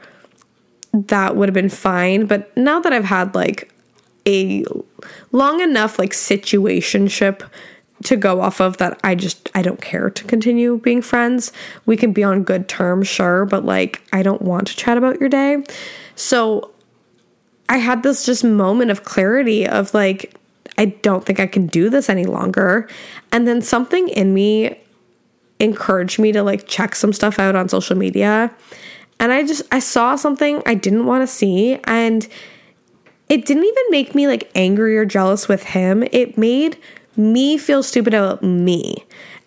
that 0.94 1.36
would 1.36 1.50
have 1.50 1.54
been 1.54 1.70
fine, 1.70 2.26
but 2.26 2.56
now 2.58 2.80
that 2.80 2.94
I've 2.94 3.06
had 3.06 3.36
like 3.36 3.72
a 4.28 4.66
long 5.32 5.62
enough 5.62 5.98
like 6.00 6.12
situationship 6.12 7.50
to 8.04 8.16
go 8.16 8.42
off 8.42 8.62
of 8.62 8.78
that 8.78 9.00
I 9.04 9.16
just 9.16 9.50
I 9.56 9.62
don't 9.62 9.82
care 9.82 10.10
to 10.10 10.24
continue 10.24 10.78
being 10.78 11.02
friends. 11.02 11.52
We 11.86 11.98
can 11.98 12.14
be 12.14 12.24
on 12.24 12.44
good 12.44 12.68
terms, 12.68 13.08
sure, 13.08 13.46
but 13.46 13.66
like 13.66 14.02
I 14.14 14.24
don't 14.24 14.42
want 14.42 14.68
to 14.68 14.76
chat 14.76 14.98
about 14.98 15.20
your 15.20 15.30
day. 15.30 15.64
So 16.16 16.72
I 17.70 17.78
had 17.78 18.04
this 18.04 18.26
just 18.26 18.44
moment 18.44 18.92
of 18.92 19.04
clarity 19.04 19.68
of 19.68 19.94
like 19.94 20.36
I 20.78 20.86
don't 20.86 21.26
think 21.26 21.40
I 21.40 21.48
can 21.48 21.68
do 21.68 21.90
this 21.90 22.10
any 22.10 22.26
longer. 22.26 22.88
And 23.32 23.48
then 23.48 23.62
something 23.62 24.10
in 24.10 24.34
me 24.34 24.80
encouraged 25.60 26.20
me 26.20 26.32
to 26.32 26.44
like 26.44 26.68
check 26.68 26.96
some 26.96 27.12
stuff 27.12 27.40
out 27.40 27.56
on 27.56 27.68
social 27.68 27.98
media. 27.98 28.54
And 29.20 29.32
I 29.32 29.44
just 29.44 29.64
I 29.72 29.80
saw 29.80 30.16
something 30.16 30.62
I 30.66 30.76
didn't 30.76 31.06
want 31.06 31.24
to 31.24 31.28
see 31.28 31.80
and 31.86 32.28
it 33.30 33.46
didn't 33.46 33.66
even 33.66 33.84
make 33.90 34.16
me 34.16 34.28
like 34.28 34.50
angry 34.56 34.98
or 34.98 35.06
jealous 35.06 35.48
with 35.48 35.64
him. 35.64 36.04
It 36.12 36.38
made 36.38 36.78
me 37.18 37.58
feel 37.58 37.84
stupid 37.84 38.14
about 38.14 38.44
me. 38.44 38.96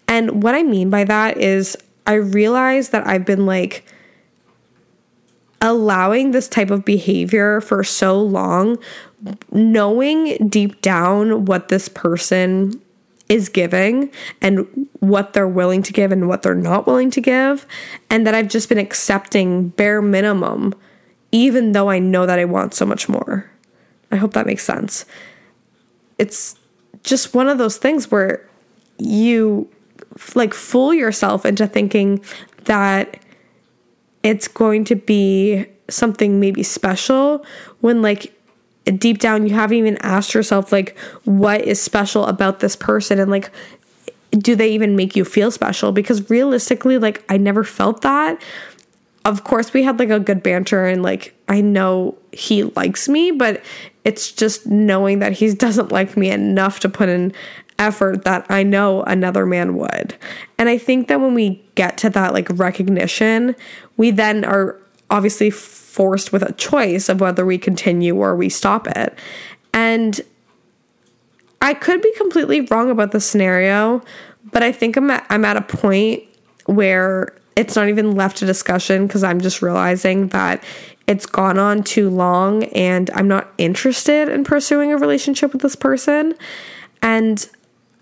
And 0.08 0.42
what 0.42 0.54
I 0.54 0.62
mean 0.62 0.90
by 0.90 1.04
that 1.04 1.38
is 1.38 1.76
I 2.06 2.14
realize 2.14 2.90
that 2.90 3.06
I've 3.06 3.24
been 3.24 3.46
like 3.46 3.84
allowing 5.60 6.30
this 6.30 6.48
type 6.48 6.70
of 6.70 6.84
behavior 6.84 7.60
for 7.60 7.84
so 7.84 8.20
long, 8.20 8.78
knowing 9.52 10.48
deep 10.48 10.80
down 10.80 11.44
what 11.44 11.68
this 11.68 11.88
person 11.88 12.80
is 13.28 13.48
giving 13.48 14.10
and 14.40 14.88
what 14.98 15.34
they're 15.34 15.46
willing 15.46 15.82
to 15.82 15.92
give 15.92 16.10
and 16.10 16.28
what 16.28 16.42
they're 16.42 16.54
not 16.54 16.86
willing 16.86 17.10
to 17.12 17.20
give, 17.20 17.66
and 18.08 18.26
that 18.26 18.34
I've 18.34 18.48
just 18.48 18.68
been 18.68 18.78
accepting 18.78 19.68
bare 19.68 20.02
minimum, 20.02 20.74
even 21.30 21.72
though 21.72 21.90
I 21.90 22.00
know 22.00 22.26
that 22.26 22.38
I 22.38 22.44
want 22.44 22.74
so 22.74 22.84
much 22.84 23.08
more. 23.08 23.48
I 24.10 24.16
hope 24.16 24.32
that 24.32 24.46
makes 24.46 24.64
sense. 24.64 25.04
It's 26.18 26.56
just 27.04 27.34
one 27.34 27.48
of 27.48 27.58
those 27.58 27.76
things 27.76 28.10
where 28.10 28.46
you 28.98 29.68
like 30.34 30.54
fool 30.54 30.92
yourself 30.92 31.46
into 31.46 31.66
thinking 31.66 32.22
that 32.64 33.18
it's 34.22 34.48
going 34.48 34.84
to 34.84 34.94
be 34.94 35.64
something 35.88 36.38
maybe 36.38 36.62
special 36.62 37.44
when 37.80 38.02
like 38.02 38.32
deep 38.98 39.18
down 39.18 39.46
you 39.46 39.54
haven't 39.54 39.76
even 39.76 39.96
asked 39.98 40.34
yourself 40.34 40.72
like 40.72 40.98
what 41.24 41.60
is 41.62 41.80
special 41.80 42.26
about 42.26 42.60
this 42.60 42.76
person 42.76 43.18
and 43.18 43.30
like 43.30 43.50
do 44.30 44.54
they 44.54 44.70
even 44.70 44.96
make 44.96 45.16
you 45.16 45.24
feel 45.24 45.50
special? 45.50 45.92
Because 45.92 46.28
realistically 46.30 46.98
like 46.98 47.24
I 47.28 47.36
never 47.36 47.64
felt 47.64 48.02
that. 48.02 48.40
Of 49.24 49.44
course 49.44 49.72
we 49.72 49.82
had 49.82 49.98
like 49.98 50.10
a 50.10 50.20
good 50.20 50.42
banter 50.42 50.86
and 50.86 51.02
like 51.02 51.34
I 51.48 51.60
know 51.60 52.16
he 52.32 52.64
likes 52.64 53.08
me 53.08 53.30
but 53.30 53.62
it's 54.04 54.32
just 54.32 54.66
knowing 54.66 55.18
that 55.18 55.32
he 55.32 55.54
doesn't 55.54 55.92
like 55.92 56.16
me 56.16 56.30
enough 56.30 56.80
to 56.80 56.88
put 56.88 57.08
in 57.08 57.32
effort 57.80 58.24
that 58.24 58.46
I 58.50 58.62
know 58.62 59.02
another 59.04 59.46
man 59.46 59.74
would. 59.76 60.14
And 60.58 60.68
I 60.68 60.78
think 60.78 61.08
that 61.08 61.20
when 61.20 61.34
we 61.34 61.64
get 61.74 61.96
to 61.98 62.10
that 62.10 62.34
like 62.34 62.46
recognition, 62.50 63.56
we 63.96 64.10
then 64.10 64.44
are 64.44 64.78
obviously 65.10 65.50
forced 65.50 66.32
with 66.32 66.42
a 66.42 66.52
choice 66.52 67.08
of 67.08 67.20
whether 67.20 67.44
we 67.44 67.58
continue 67.58 68.14
or 68.16 68.36
we 68.36 68.48
stop 68.48 68.86
it. 68.86 69.18
And 69.72 70.20
I 71.62 71.74
could 71.74 72.00
be 72.02 72.12
completely 72.16 72.60
wrong 72.60 72.90
about 72.90 73.12
the 73.12 73.20
scenario, 73.20 74.02
but 74.52 74.62
I 74.62 74.72
think 74.72 74.96
I'm 74.96 75.10
at, 75.10 75.26
I'm 75.30 75.44
at 75.44 75.56
a 75.56 75.62
point 75.62 76.22
where 76.66 77.34
it's 77.56 77.76
not 77.76 77.88
even 77.88 78.14
left 78.14 78.38
to 78.38 78.46
discussion 78.46 79.06
because 79.06 79.24
I'm 79.24 79.40
just 79.40 79.62
realizing 79.62 80.28
that 80.28 80.62
it's 81.10 81.26
gone 81.26 81.58
on 81.58 81.82
too 81.82 82.08
long 82.08 82.62
and 82.66 83.10
I'm 83.14 83.26
not 83.26 83.52
interested 83.58 84.28
in 84.28 84.44
pursuing 84.44 84.92
a 84.92 84.96
relationship 84.96 85.52
with 85.52 85.60
this 85.60 85.74
person. 85.74 86.36
And 87.02 87.50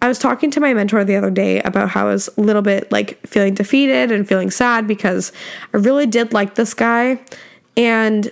I 0.03 0.09
was 0.09 0.19
talking 0.19 0.51
to 0.51 0.61
my 0.61 0.75
mentor 0.75 1.05
the 1.05 1.17
other 1.17 1.31
day 1.31 1.63
about 1.63 1.89
how 1.89 2.07
I 2.07 2.13
was 2.13 2.29
a 2.37 2.43
little 2.43 2.61
bit 2.61 2.93
like 2.93 3.27
feeling 3.27 3.55
defeated 3.55 4.13
and 4.13 4.29
feeling 4.29 4.51
sad 4.51 4.87
because 4.87 5.33
I 5.73 5.79
really 5.79 6.05
did 6.05 6.35
like 6.35 6.57
this 6.57 6.75
guy. 6.75 7.19
And 7.79 8.31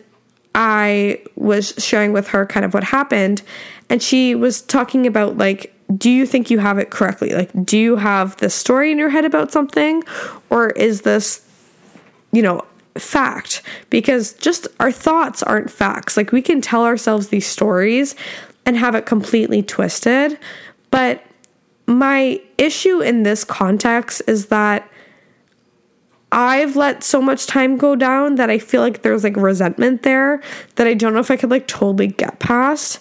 I 0.54 1.22
was 1.36 1.72
sharing 1.78 2.12
with 2.12 2.28
her 2.28 2.44
kind 2.44 2.66
of 2.66 2.74
what 2.74 2.84
happened. 2.84 3.40
And 3.88 4.02
she 4.02 4.34
was 4.34 4.60
talking 4.60 5.06
about 5.06 5.38
like, 5.38 5.72
do 5.96 6.10
you 6.10 6.26
think 6.26 6.50
you 6.50 6.58
have 6.58 6.78
it 6.78 6.90
correctly? 6.90 7.30
Like, 7.30 7.50
do 7.64 7.78
you 7.78 7.96
have 7.96 8.36
the 8.36 8.50
story 8.50 8.92
in 8.92 8.98
your 8.98 9.08
head 9.08 9.24
about 9.24 9.52
something? 9.52 10.02
Or 10.50 10.68
is 10.70 11.00
this, 11.00 11.48
you 12.30 12.42
know, 12.42 12.62
fact 13.02 13.62
because 13.90 14.32
just 14.34 14.68
our 14.80 14.92
thoughts 14.92 15.42
aren't 15.42 15.70
facts. 15.70 16.16
Like 16.16 16.32
we 16.32 16.42
can 16.42 16.60
tell 16.60 16.84
ourselves 16.84 17.28
these 17.28 17.46
stories 17.46 18.14
and 18.64 18.76
have 18.76 18.94
it 18.94 19.06
completely 19.06 19.62
twisted. 19.62 20.38
But 20.90 21.24
my 21.86 22.40
issue 22.58 23.00
in 23.00 23.22
this 23.22 23.44
context 23.44 24.22
is 24.26 24.46
that 24.46 24.90
I've 26.32 26.76
let 26.76 27.04
so 27.04 27.22
much 27.22 27.46
time 27.46 27.76
go 27.76 27.94
down 27.94 28.34
that 28.34 28.50
I 28.50 28.58
feel 28.58 28.82
like 28.82 29.02
there's 29.02 29.24
like 29.24 29.36
resentment 29.36 30.02
there 30.02 30.42
that 30.74 30.86
I 30.86 30.94
don't 30.94 31.14
know 31.14 31.20
if 31.20 31.30
I 31.30 31.36
could 31.36 31.50
like 31.50 31.68
totally 31.68 32.08
get 32.08 32.40
past. 32.40 33.00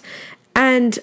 And 0.54 0.98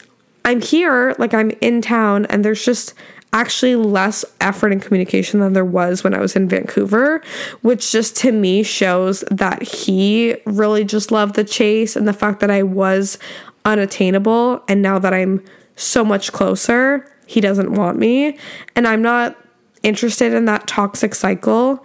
I'm 0.46 0.62
here, 0.62 1.16
like 1.20 1.34
I'm 1.34 1.52
in 1.62 1.82
town, 1.82 2.26
and 2.28 2.44
there's 2.44 2.66
just 2.66 2.94
actually 3.34 3.76
less 3.76 4.24
effort 4.40 4.72
and 4.72 4.82
communication 4.82 5.40
than 5.40 5.54
there 5.54 5.66
was 5.66 6.04
when 6.04 6.14
I 6.14 6.22
was 6.22 6.36
in 6.36 6.48
Vancouver, 6.48 7.22
which 7.62 7.92
just 7.92 8.16
to 8.18 8.32
me 8.32 8.64
shows 8.64 9.22
that 9.32 9.62
he 9.64 10.38
really 10.46 10.86
just 10.86 11.12
loved 11.12 11.36
the 11.36 11.44
chase 11.44 11.96
and 11.96 12.08
the 12.08 12.14
fact 12.14 12.40
that 12.40 12.52
I 12.52 12.64
was 12.64 13.18
unattainable. 13.66 14.64
And 14.68 14.82
now 14.82 15.00
that 15.00 15.14
I'm 15.14 15.44
so 15.76 16.06
much 16.06 16.32
closer, 16.32 17.12
he 17.26 17.42
doesn't 17.42 17.74
want 17.74 17.98
me. 17.98 18.38
And 18.76 18.88
I'm 18.88 19.02
not 19.02 19.36
interested 19.82 20.34
in 20.34 20.46
that 20.46 20.68
toxic 20.68 21.16
cycle. 21.16 21.84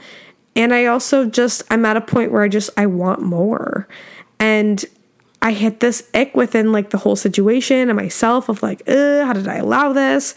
And 0.54 0.74
I 0.74 0.86
also 0.86 1.24
just, 1.24 1.62
I'm 1.70 1.84
at 1.84 1.96
a 1.96 2.00
point 2.00 2.30
where 2.30 2.42
I 2.42 2.48
just, 2.48 2.70
I 2.76 2.86
want 2.86 3.22
more. 3.22 3.88
And 4.38 4.84
I 5.40 5.52
hit 5.52 5.80
this 5.80 6.08
ick 6.14 6.36
within 6.36 6.72
like 6.72 6.90
the 6.90 6.98
whole 6.98 7.16
situation 7.16 7.88
and 7.88 7.96
myself 7.96 8.48
of 8.48 8.62
like, 8.62 8.86
how 8.86 9.32
did 9.32 9.48
I 9.48 9.56
allow 9.56 9.92
this? 9.92 10.34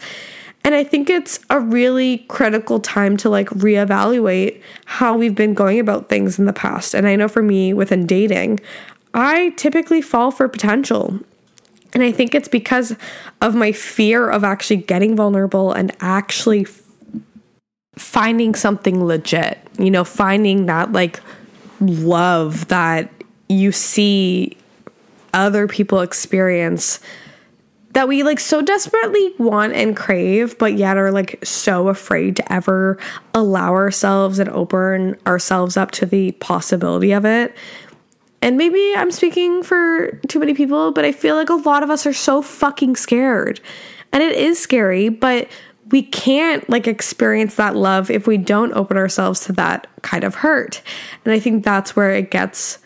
And 0.64 0.74
I 0.74 0.84
think 0.84 1.10
it's 1.10 1.40
a 1.50 1.58
really 1.58 2.18
critical 2.28 2.78
time 2.78 3.16
to 3.18 3.28
like 3.28 3.48
reevaluate 3.48 4.62
how 4.84 5.16
we've 5.16 5.34
been 5.34 5.54
going 5.54 5.80
about 5.80 6.08
things 6.08 6.38
in 6.38 6.46
the 6.46 6.52
past. 6.52 6.94
And 6.94 7.06
I 7.06 7.16
know 7.16 7.28
for 7.28 7.42
me 7.42 7.74
within 7.74 8.06
dating, 8.06 8.60
I 9.12 9.50
typically 9.56 10.00
fall 10.00 10.30
for 10.30 10.48
potential. 10.48 11.18
And 11.92 12.02
I 12.02 12.12
think 12.12 12.34
it's 12.34 12.48
because 12.48 12.96
of 13.40 13.54
my 13.54 13.72
fear 13.72 14.30
of 14.30 14.44
actually 14.44 14.78
getting 14.78 15.16
vulnerable 15.16 15.72
and 15.72 15.94
actually 16.00 16.66
finding 17.96 18.54
something 18.54 19.04
legit, 19.04 19.58
you 19.78 19.90
know, 19.90 20.04
finding 20.04 20.66
that 20.66 20.92
like 20.92 21.20
love 21.80 22.68
that 22.68 23.10
you 23.48 23.72
see 23.72 24.56
other 25.34 25.66
people 25.66 26.00
experience 26.00 27.00
that 27.92 28.08
we 28.08 28.22
like 28.22 28.40
so 28.40 28.62
desperately 28.62 29.34
want 29.38 29.74
and 29.74 29.96
crave, 29.96 30.56
but 30.58 30.74
yet 30.74 30.96
are 30.96 31.10
like 31.10 31.38
so 31.44 31.88
afraid 31.88 32.36
to 32.36 32.52
ever 32.52 32.98
allow 33.34 33.72
ourselves 33.72 34.38
and 34.38 34.48
open 34.50 35.16
ourselves 35.26 35.76
up 35.76 35.90
to 35.92 36.06
the 36.06 36.32
possibility 36.32 37.12
of 37.12 37.24
it. 37.24 37.54
And 38.40 38.56
maybe 38.56 38.94
I'm 38.96 39.12
speaking 39.12 39.62
for 39.62 40.12
too 40.28 40.40
many 40.40 40.54
people, 40.54 40.90
but 40.90 41.04
I 41.04 41.12
feel 41.12 41.36
like 41.36 41.50
a 41.50 41.54
lot 41.54 41.82
of 41.82 41.90
us 41.90 42.06
are 42.06 42.12
so 42.12 42.42
fucking 42.42 42.96
scared. 42.96 43.60
And 44.12 44.22
it 44.22 44.36
is 44.36 44.58
scary, 44.58 45.08
but 45.08 45.48
we 45.90 46.02
can't 46.02 46.68
like 46.68 46.88
experience 46.88 47.54
that 47.56 47.76
love 47.76 48.10
if 48.10 48.26
we 48.26 48.38
don't 48.38 48.72
open 48.72 48.96
ourselves 48.96 49.40
to 49.40 49.52
that 49.52 49.86
kind 50.02 50.24
of 50.24 50.34
hurt. 50.34 50.82
And 51.24 51.32
I 51.32 51.38
think 51.38 51.62
that's 51.62 51.94
where 51.94 52.10
it 52.10 52.30
gets 52.30 52.78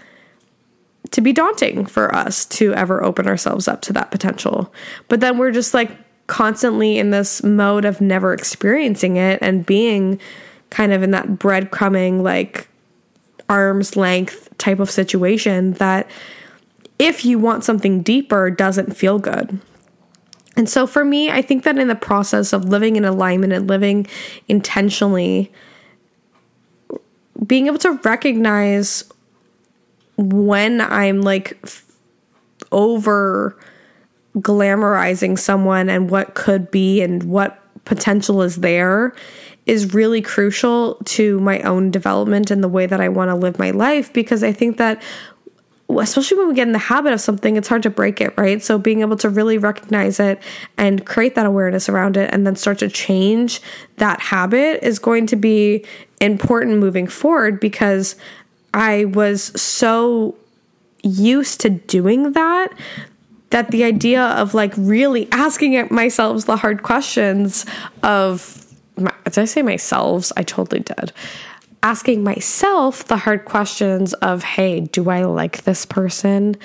to 1.11 1.21
be 1.21 1.33
daunting 1.33 1.87
for 1.87 2.15
us 2.15 2.45
to 2.47 2.73
ever 2.75 3.03
open 3.03 3.27
ourselves 3.27 3.69
up 3.69 3.83
to 3.83 3.93
that 3.93 4.11
potential. 4.11 4.73
But 5.09 5.21
then 5.21 5.39
we're 5.39 5.53
just 5.53 5.75
like 5.75 5.91
constantly 6.27 6.99
in 6.99 7.11
this 7.11 7.43
mode 7.43 7.85
of 7.85 8.01
never 8.01 8.33
experiencing 8.33 9.17
it 9.17 9.39
and 9.43 9.65
being 9.65 10.21
kind 10.71 10.93
of 10.93 11.03
in 11.03 11.13
that 11.13 11.27
breadcrumbing, 11.27 12.23
like 12.23 12.69
arm's 13.49 13.97
length 13.97 14.49
type 14.59 14.81
of 14.81 14.91
situation 14.91 15.73
that 15.75 16.11
if 16.99 17.25
you 17.25 17.39
want 17.39 17.63
something 17.63 18.03
deeper 18.03 18.51
doesn't 18.51 18.97
feel 18.97 19.19
good. 19.19 19.61
And 20.57 20.69
so 20.69 20.87
for 20.87 21.05
me, 21.05 21.31
I 21.31 21.43
think 21.43 21.65
that 21.65 21.79
in 21.79 21.89
the 21.89 21.95
process 21.95 22.53
of 22.53 22.65
living 22.65 22.97
in 22.97 23.05
alignment 23.05 23.53
and 23.53 23.69
living 23.69 24.07
intentionally, 24.49 25.53
being 27.47 27.67
able 27.67 27.79
to 27.79 27.93
recognize 27.93 29.05
when 30.17 30.81
I'm 30.81 31.23
like 31.23 31.59
f- 31.65 31.85
over 32.73 33.59
glamorizing 34.39 35.39
someone 35.39 35.89
and 35.89 36.11
what 36.11 36.35
could 36.35 36.71
be 36.71 37.01
and 37.03 37.23
what 37.25 37.63
potential 37.85 38.43
is 38.43 38.57
there 38.57 39.15
is 39.67 39.95
really 39.95 40.23
crucial 40.23 40.97
to 41.05 41.41
my 41.41 41.61
own 41.63 41.91
development 41.91 42.51
and 42.51 42.63
the 42.63 42.69
way 42.69 42.87
that 42.87 43.01
I 43.01 43.09
want 43.09 43.31
to 43.31 43.35
live 43.35 43.59
my 43.59 43.71
life 43.71 44.13
because 44.13 44.43
I 44.43 44.53
think 44.53 44.77
that 44.77 45.03
especially 45.89 46.39
when 46.39 46.49
we 46.49 46.55
get 46.55 46.67
in 46.67 46.73
the 46.73 46.79
habit 46.79 47.13
of 47.13 47.21
something, 47.21 47.57
it's 47.57 47.69
hard 47.69 47.83
to 47.85 47.91
break 47.91 48.21
it, 48.21 48.35
right? 48.37 48.63
So 48.63 48.79
being 48.79 49.03
able 49.03 49.17
to 49.19 49.29
really 49.29 49.57
recognize 49.57 50.19
it 50.19 50.43
and 50.77 51.07
create 51.07 51.37
that 51.37 51.47
awareness 51.47 51.89
around 51.89 52.17
it 52.17 52.33
and 52.33 52.47
then 52.47 52.57
start 52.57 52.79
to 52.81 52.89
change 52.89 53.61
that 53.99 54.21
habit 54.21 54.85
is 54.85 54.99
going 54.99 55.27
to 55.29 55.37
be 55.37 55.85
important 56.21 56.79
moving 56.79 57.07
forward 57.07 57.61
because 57.61 58.17
I 58.77 59.07
was 59.07 59.61
so 59.61 60.37
used 61.03 61.61
to 61.63 61.71
doing 61.71 62.33
that 62.33 62.69
that 63.51 63.71
the 63.71 63.85
idea 63.85 64.23
of 64.23 64.55
like 64.55 64.75
really 64.77 65.29
asking 65.33 65.89
myself 65.91 66.45
the 66.45 66.57
hard 66.57 66.83
questions 66.83 67.65
of 68.03 68.63
did 69.25 69.39
I 69.39 69.45
say 69.45 69.63
myself? 69.63 70.31
I 70.37 70.43
totally 70.43 70.81
did 70.81 71.13
asking 71.83 72.25
myself 72.25 73.05
the 73.05 73.17
hard 73.17 73.45
questions 73.45 74.13
of 74.15 74.43
hey, 74.43 74.81
do 74.81 75.09
I 75.09 75.23
like 75.23 75.63
this 75.63 75.87
person? 75.87 76.57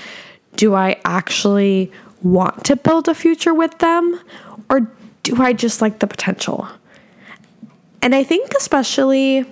Do 0.55 0.73
I 0.73 0.99
actually 1.05 1.91
want 2.23 2.65
to 2.65 2.75
build 2.75 3.07
a 3.07 3.13
future 3.13 3.53
with 3.53 3.77
them? 3.77 4.19
Or 4.69 4.91
do 5.23 5.41
I 5.41 5.53
just 5.53 5.81
like 5.81 5.99
the 5.99 6.07
potential? 6.07 6.67
And 8.01 8.15
I 8.15 8.23
think, 8.23 8.51
especially 8.57 9.45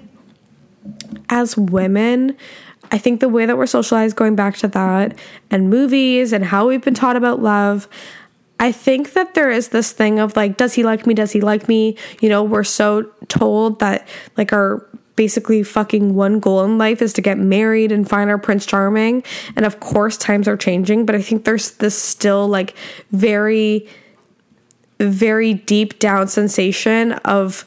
as 1.29 1.57
women, 1.57 2.35
I 2.91 2.97
think 2.97 3.19
the 3.19 3.29
way 3.29 3.45
that 3.45 3.57
we're 3.57 3.67
socialized, 3.67 4.15
going 4.15 4.35
back 4.35 4.57
to 4.57 4.67
that, 4.69 5.17
and 5.51 5.69
movies 5.69 6.33
and 6.33 6.43
how 6.43 6.67
we've 6.67 6.81
been 6.81 6.93
taught 6.93 7.15
about 7.15 7.41
love, 7.41 7.87
I 8.59 8.71
think 8.71 9.13
that 9.13 9.35
there 9.35 9.49
is 9.49 9.69
this 9.69 9.91
thing 9.91 10.19
of 10.19 10.35
like, 10.35 10.57
does 10.57 10.73
he 10.73 10.83
like 10.83 11.07
me? 11.07 11.13
Does 11.13 11.31
he 11.31 11.41
like 11.41 11.67
me? 11.67 11.97
You 12.19 12.29
know, 12.29 12.43
we're 12.43 12.63
so 12.63 13.03
told 13.27 13.79
that 13.79 14.07
like 14.35 14.51
our 14.51 14.85
basically 15.19 15.63
fucking 15.63 16.15
one 16.15 16.39
goal 16.39 16.63
in 16.63 16.77
life 16.77 17.01
is 17.01 17.11
to 17.11 17.21
get 17.21 17.37
married 17.37 17.91
and 17.91 18.07
find 18.07 18.29
our 18.29 18.37
prince 18.37 18.65
charming 18.65 19.21
and 19.57 19.65
of 19.65 19.81
course 19.81 20.15
times 20.15 20.47
are 20.47 20.55
changing 20.55 21.05
but 21.05 21.13
i 21.13 21.21
think 21.21 21.43
there's 21.43 21.71
this 21.71 22.01
still 22.01 22.47
like 22.47 22.73
very 23.11 23.85
very 25.01 25.53
deep 25.53 25.99
down 25.99 26.25
sensation 26.25 27.11
of 27.25 27.65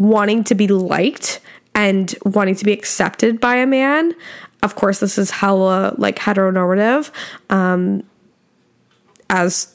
wanting 0.00 0.42
to 0.42 0.56
be 0.56 0.66
liked 0.66 1.38
and 1.80 2.14
wanting 2.24 2.54
to 2.54 2.64
be 2.64 2.72
accepted 2.72 3.40
by 3.40 3.56
a 3.56 3.66
man 3.66 4.14
of 4.62 4.74
course 4.76 5.00
this 5.00 5.16
is 5.18 5.30
hella 5.30 5.94
like 5.98 6.16
heteronormative 6.16 7.10
um 7.48 8.02
as 9.30 9.72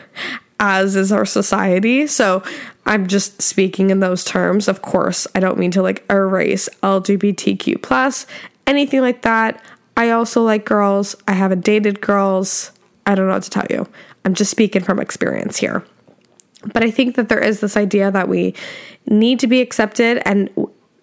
as 0.60 0.96
is 0.96 1.12
our 1.12 1.26
society 1.26 2.06
so 2.06 2.42
I'm 2.86 3.06
just 3.06 3.40
speaking 3.40 3.90
in 3.90 4.00
those 4.00 4.24
terms. 4.24 4.68
Of 4.68 4.82
course, 4.82 5.26
I 5.34 5.40
don't 5.40 5.58
mean 5.58 5.70
to 5.72 5.82
like 5.82 6.04
erase 6.10 6.68
LGBTQ 6.82 7.82
plus 7.82 8.26
anything 8.66 9.00
like 9.00 9.22
that. 9.22 9.62
I 9.96 10.10
also 10.10 10.42
like 10.42 10.64
girls. 10.64 11.16
I 11.26 11.32
haven't 11.32 11.64
dated 11.64 12.00
girls. 12.00 12.72
I 13.06 13.14
don't 13.14 13.26
know 13.26 13.34
what 13.34 13.42
to 13.44 13.50
tell 13.50 13.66
you. 13.70 13.86
I'm 14.24 14.34
just 14.34 14.50
speaking 14.50 14.82
from 14.82 14.98
experience 14.98 15.56
here. 15.56 15.84
But 16.72 16.82
I 16.82 16.90
think 16.90 17.16
that 17.16 17.28
there 17.28 17.42
is 17.42 17.60
this 17.60 17.76
idea 17.76 18.10
that 18.10 18.28
we 18.28 18.54
need 19.06 19.38
to 19.40 19.46
be 19.46 19.60
accepted 19.60 20.22
and 20.24 20.50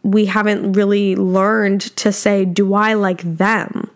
we 0.04 0.26
haven't 0.26 0.74
really 0.74 1.16
learned 1.16 1.82
to 1.98 2.12
say, 2.12 2.46
do 2.46 2.74
I 2.74 2.94
like 2.94 3.22
them? 3.22 3.90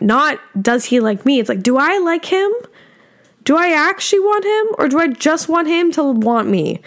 Not 0.00 0.40
does 0.60 0.86
he 0.86 1.00
like 1.00 1.24
me? 1.24 1.38
It's 1.38 1.48
like, 1.48 1.62
do 1.62 1.76
I 1.76 1.98
like 1.98 2.24
him? 2.24 2.52
do 3.44 3.56
I 3.56 3.72
actually 3.72 4.20
want 4.20 4.44
him 4.44 4.76
or 4.78 4.88
do 4.88 4.98
I 4.98 5.08
just 5.08 5.48
want 5.48 5.68
him 5.68 5.90
to 5.92 6.04
want 6.04 6.48
me? 6.48 6.80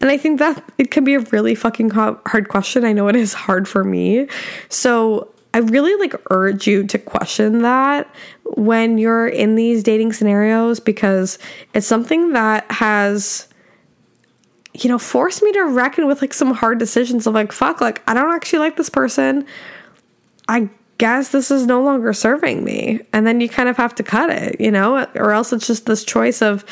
And 0.00 0.10
I 0.10 0.16
think 0.16 0.38
that 0.38 0.62
it 0.78 0.90
can 0.90 1.04
be 1.04 1.14
a 1.14 1.20
really 1.20 1.54
fucking 1.54 1.90
hard 1.90 2.48
question. 2.48 2.84
I 2.84 2.92
know 2.92 3.08
it 3.08 3.16
is 3.16 3.32
hard 3.32 3.68
for 3.68 3.84
me. 3.84 4.28
So 4.68 5.28
I 5.54 5.58
really 5.58 5.94
like 5.96 6.14
urge 6.30 6.66
you 6.66 6.84
to 6.86 6.98
question 6.98 7.62
that 7.62 8.12
when 8.44 8.98
you're 8.98 9.28
in 9.28 9.54
these 9.54 9.82
dating 9.82 10.12
scenarios 10.12 10.80
because 10.80 11.38
it's 11.74 11.86
something 11.86 12.32
that 12.32 12.70
has 12.70 13.48
you 14.74 14.88
know 14.88 14.98
forced 14.98 15.42
me 15.42 15.52
to 15.52 15.64
reckon 15.64 16.06
with 16.06 16.20
like 16.20 16.32
some 16.32 16.52
hard 16.52 16.78
decisions 16.78 17.26
of 17.26 17.34
like 17.34 17.52
fuck 17.52 17.80
like 17.80 18.02
I 18.08 18.14
don't 18.14 18.34
actually 18.34 18.60
like 18.60 18.76
this 18.76 18.90
person. 18.90 19.46
I 20.48 20.68
guess 20.98 21.30
this 21.30 21.50
is 21.50 21.66
no 21.66 21.82
longer 21.82 22.12
serving 22.12 22.62
me. 22.62 23.00
And 23.12 23.26
then 23.26 23.40
you 23.40 23.48
kind 23.48 23.68
of 23.68 23.76
have 23.76 23.94
to 23.96 24.02
cut 24.02 24.30
it, 24.30 24.60
you 24.60 24.70
know, 24.70 25.04
or 25.14 25.32
else 25.32 25.52
it's 25.52 25.66
just 25.66 25.86
this 25.86 26.04
choice 26.04 26.40
of 26.42 26.64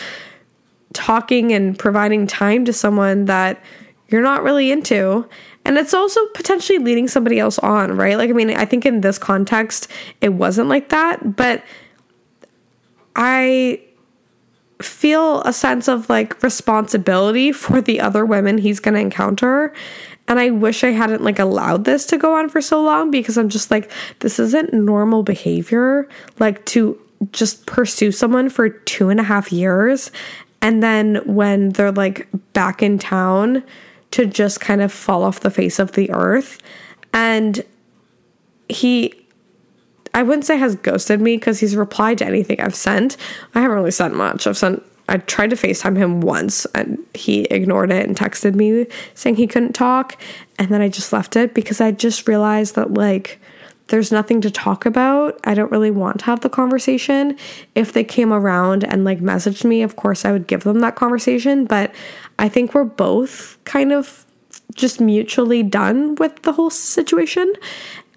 talking 0.92 1.52
and 1.52 1.78
providing 1.78 2.26
time 2.26 2.64
to 2.64 2.72
someone 2.72 3.24
that 3.24 3.60
you're 4.08 4.22
not 4.22 4.42
really 4.42 4.70
into. 4.70 5.28
And 5.64 5.78
it's 5.78 5.94
also 5.94 6.24
potentially 6.28 6.78
leading 6.78 7.08
somebody 7.08 7.38
else 7.38 7.58
on, 7.58 7.96
right? 7.96 8.16
Like, 8.16 8.30
I 8.30 8.32
mean, 8.32 8.50
I 8.50 8.64
think 8.64 8.86
in 8.86 9.00
this 9.00 9.18
context, 9.18 9.88
it 10.20 10.30
wasn't 10.30 10.68
like 10.68 10.90
that, 10.90 11.36
but 11.36 11.64
I 13.16 13.82
feel 14.82 15.42
a 15.42 15.52
sense 15.52 15.88
of 15.88 16.08
like 16.08 16.42
responsibility 16.42 17.52
for 17.52 17.80
the 17.80 18.00
other 18.00 18.24
women 18.24 18.58
he's 18.58 18.80
going 18.80 18.94
to 18.94 19.00
encounter 19.00 19.72
and 20.30 20.38
I 20.38 20.50
wish 20.50 20.84
I 20.84 20.90
hadn't 20.90 21.24
like 21.24 21.40
allowed 21.40 21.84
this 21.84 22.06
to 22.06 22.16
go 22.16 22.36
on 22.36 22.48
for 22.48 22.60
so 22.60 22.80
long 22.80 23.10
because 23.10 23.36
I'm 23.36 23.48
just 23.48 23.68
like, 23.72 23.90
this 24.20 24.38
isn't 24.38 24.72
normal 24.72 25.24
behavior. 25.24 26.08
Like 26.38 26.64
to 26.66 26.96
just 27.32 27.66
pursue 27.66 28.12
someone 28.12 28.48
for 28.48 28.68
two 28.68 29.08
and 29.08 29.18
a 29.18 29.24
half 29.24 29.50
years. 29.50 30.12
And 30.62 30.84
then 30.84 31.16
when 31.26 31.70
they're 31.70 31.90
like 31.90 32.28
back 32.52 32.80
in 32.80 32.96
town, 32.96 33.64
to 34.12 34.26
just 34.26 34.60
kind 34.60 34.82
of 34.82 34.92
fall 34.92 35.24
off 35.24 35.40
the 35.40 35.50
face 35.50 35.78
of 35.78 35.92
the 35.92 36.10
earth. 36.10 36.58
And 37.12 37.64
he 38.68 39.19
I 40.14 40.22
wouldn't 40.22 40.44
say 40.44 40.56
has 40.56 40.76
ghosted 40.76 41.20
me 41.20 41.36
because 41.36 41.60
he's 41.60 41.76
replied 41.76 42.18
to 42.18 42.26
anything 42.26 42.60
I've 42.60 42.74
sent. 42.74 43.16
I 43.54 43.60
haven't 43.60 43.76
really 43.76 43.90
sent 43.90 44.14
much. 44.14 44.46
I've 44.46 44.58
sent 44.58 44.82
I 45.08 45.18
tried 45.18 45.50
to 45.50 45.56
FaceTime 45.56 45.96
him 45.96 46.20
once 46.20 46.66
and 46.66 46.96
he 47.14 47.42
ignored 47.46 47.90
it 47.90 48.06
and 48.06 48.16
texted 48.16 48.54
me 48.54 48.86
saying 49.14 49.36
he 49.36 49.48
couldn't 49.48 49.72
talk. 49.72 50.16
And 50.56 50.68
then 50.68 50.80
I 50.80 50.88
just 50.88 51.12
left 51.12 51.34
it 51.34 51.52
because 51.52 51.80
I 51.80 51.90
just 51.90 52.28
realized 52.28 52.76
that, 52.76 52.94
like, 52.94 53.40
there's 53.88 54.12
nothing 54.12 54.40
to 54.42 54.52
talk 54.52 54.86
about. 54.86 55.40
I 55.42 55.54
don't 55.54 55.72
really 55.72 55.90
want 55.90 56.20
to 56.20 56.26
have 56.26 56.40
the 56.40 56.48
conversation. 56.48 57.36
If 57.74 57.92
they 57.92 58.04
came 58.04 58.32
around 58.32 58.84
and 58.84 59.04
like 59.04 59.18
messaged 59.18 59.64
me, 59.64 59.82
of 59.82 59.96
course 59.96 60.24
I 60.24 60.30
would 60.30 60.46
give 60.46 60.62
them 60.62 60.78
that 60.78 60.94
conversation, 60.94 61.64
but 61.64 61.92
I 62.38 62.48
think 62.48 62.72
we're 62.72 62.84
both 62.84 63.58
kind 63.64 63.90
of 63.90 64.24
just 64.76 65.00
mutually 65.00 65.64
done 65.64 66.14
with 66.14 66.42
the 66.42 66.52
whole 66.52 66.70
situation. 66.70 67.52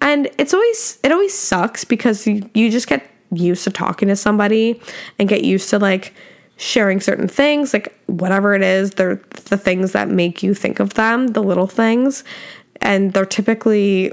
And 0.04 0.28
it's 0.38 0.54
always 0.54 1.00
it 1.02 1.10
always 1.10 1.34
sucks 1.34 1.84
because 1.84 2.26
you, 2.26 2.48
you 2.54 2.70
just 2.70 2.86
get 2.86 3.10
used 3.32 3.64
to 3.64 3.70
talking 3.70 4.06
to 4.08 4.16
somebody 4.16 4.80
and 5.18 5.28
get 5.28 5.42
used 5.42 5.70
to 5.70 5.78
like 5.78 6.14
sharing 6.56 7.00
certain 7.00 7.26
things, 7.26 7.72
like 7.72 7.98
whatever 8.06 8.54
it 8.54 8.62
is, 8.62 8.92
they're 8.92 9.16
the 9.46 9.56
things 9.56 9.92
that 9.92 10.08
make 10.08 10.42
you 10.42 10.54
think 10.54 10.78
of 10.78 10.94
them, 10.94 11.28
the 11.28 11.42
little 11.42 11.66
things. 11.66 12.22
And 12.80 13.12
they're 13.12 13.26
typically, 13.26 14.12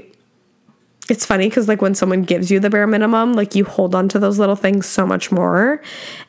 it's 1.08 1.26
funny 1.26 1.48
because, 1.48 1.68
like, 1.68 1.82
when 1.82 1.94
someone 1.94 2.22
gives 2.22 2.50
you 2.50 2.58
the 2.58 2.70
bare 2.70 2.86
minimum, 2.86 3.34
like, 3.34 3.54
you 3.54 3.64
hold 3.64 3.94
on 3.94 4.08
to 4.08 4.18
those 4.18 4.38
little 4.38 4.56
things 4.56 4.86
so 4.86 5.06
much 5.06 5.30
more. 5.30 5.82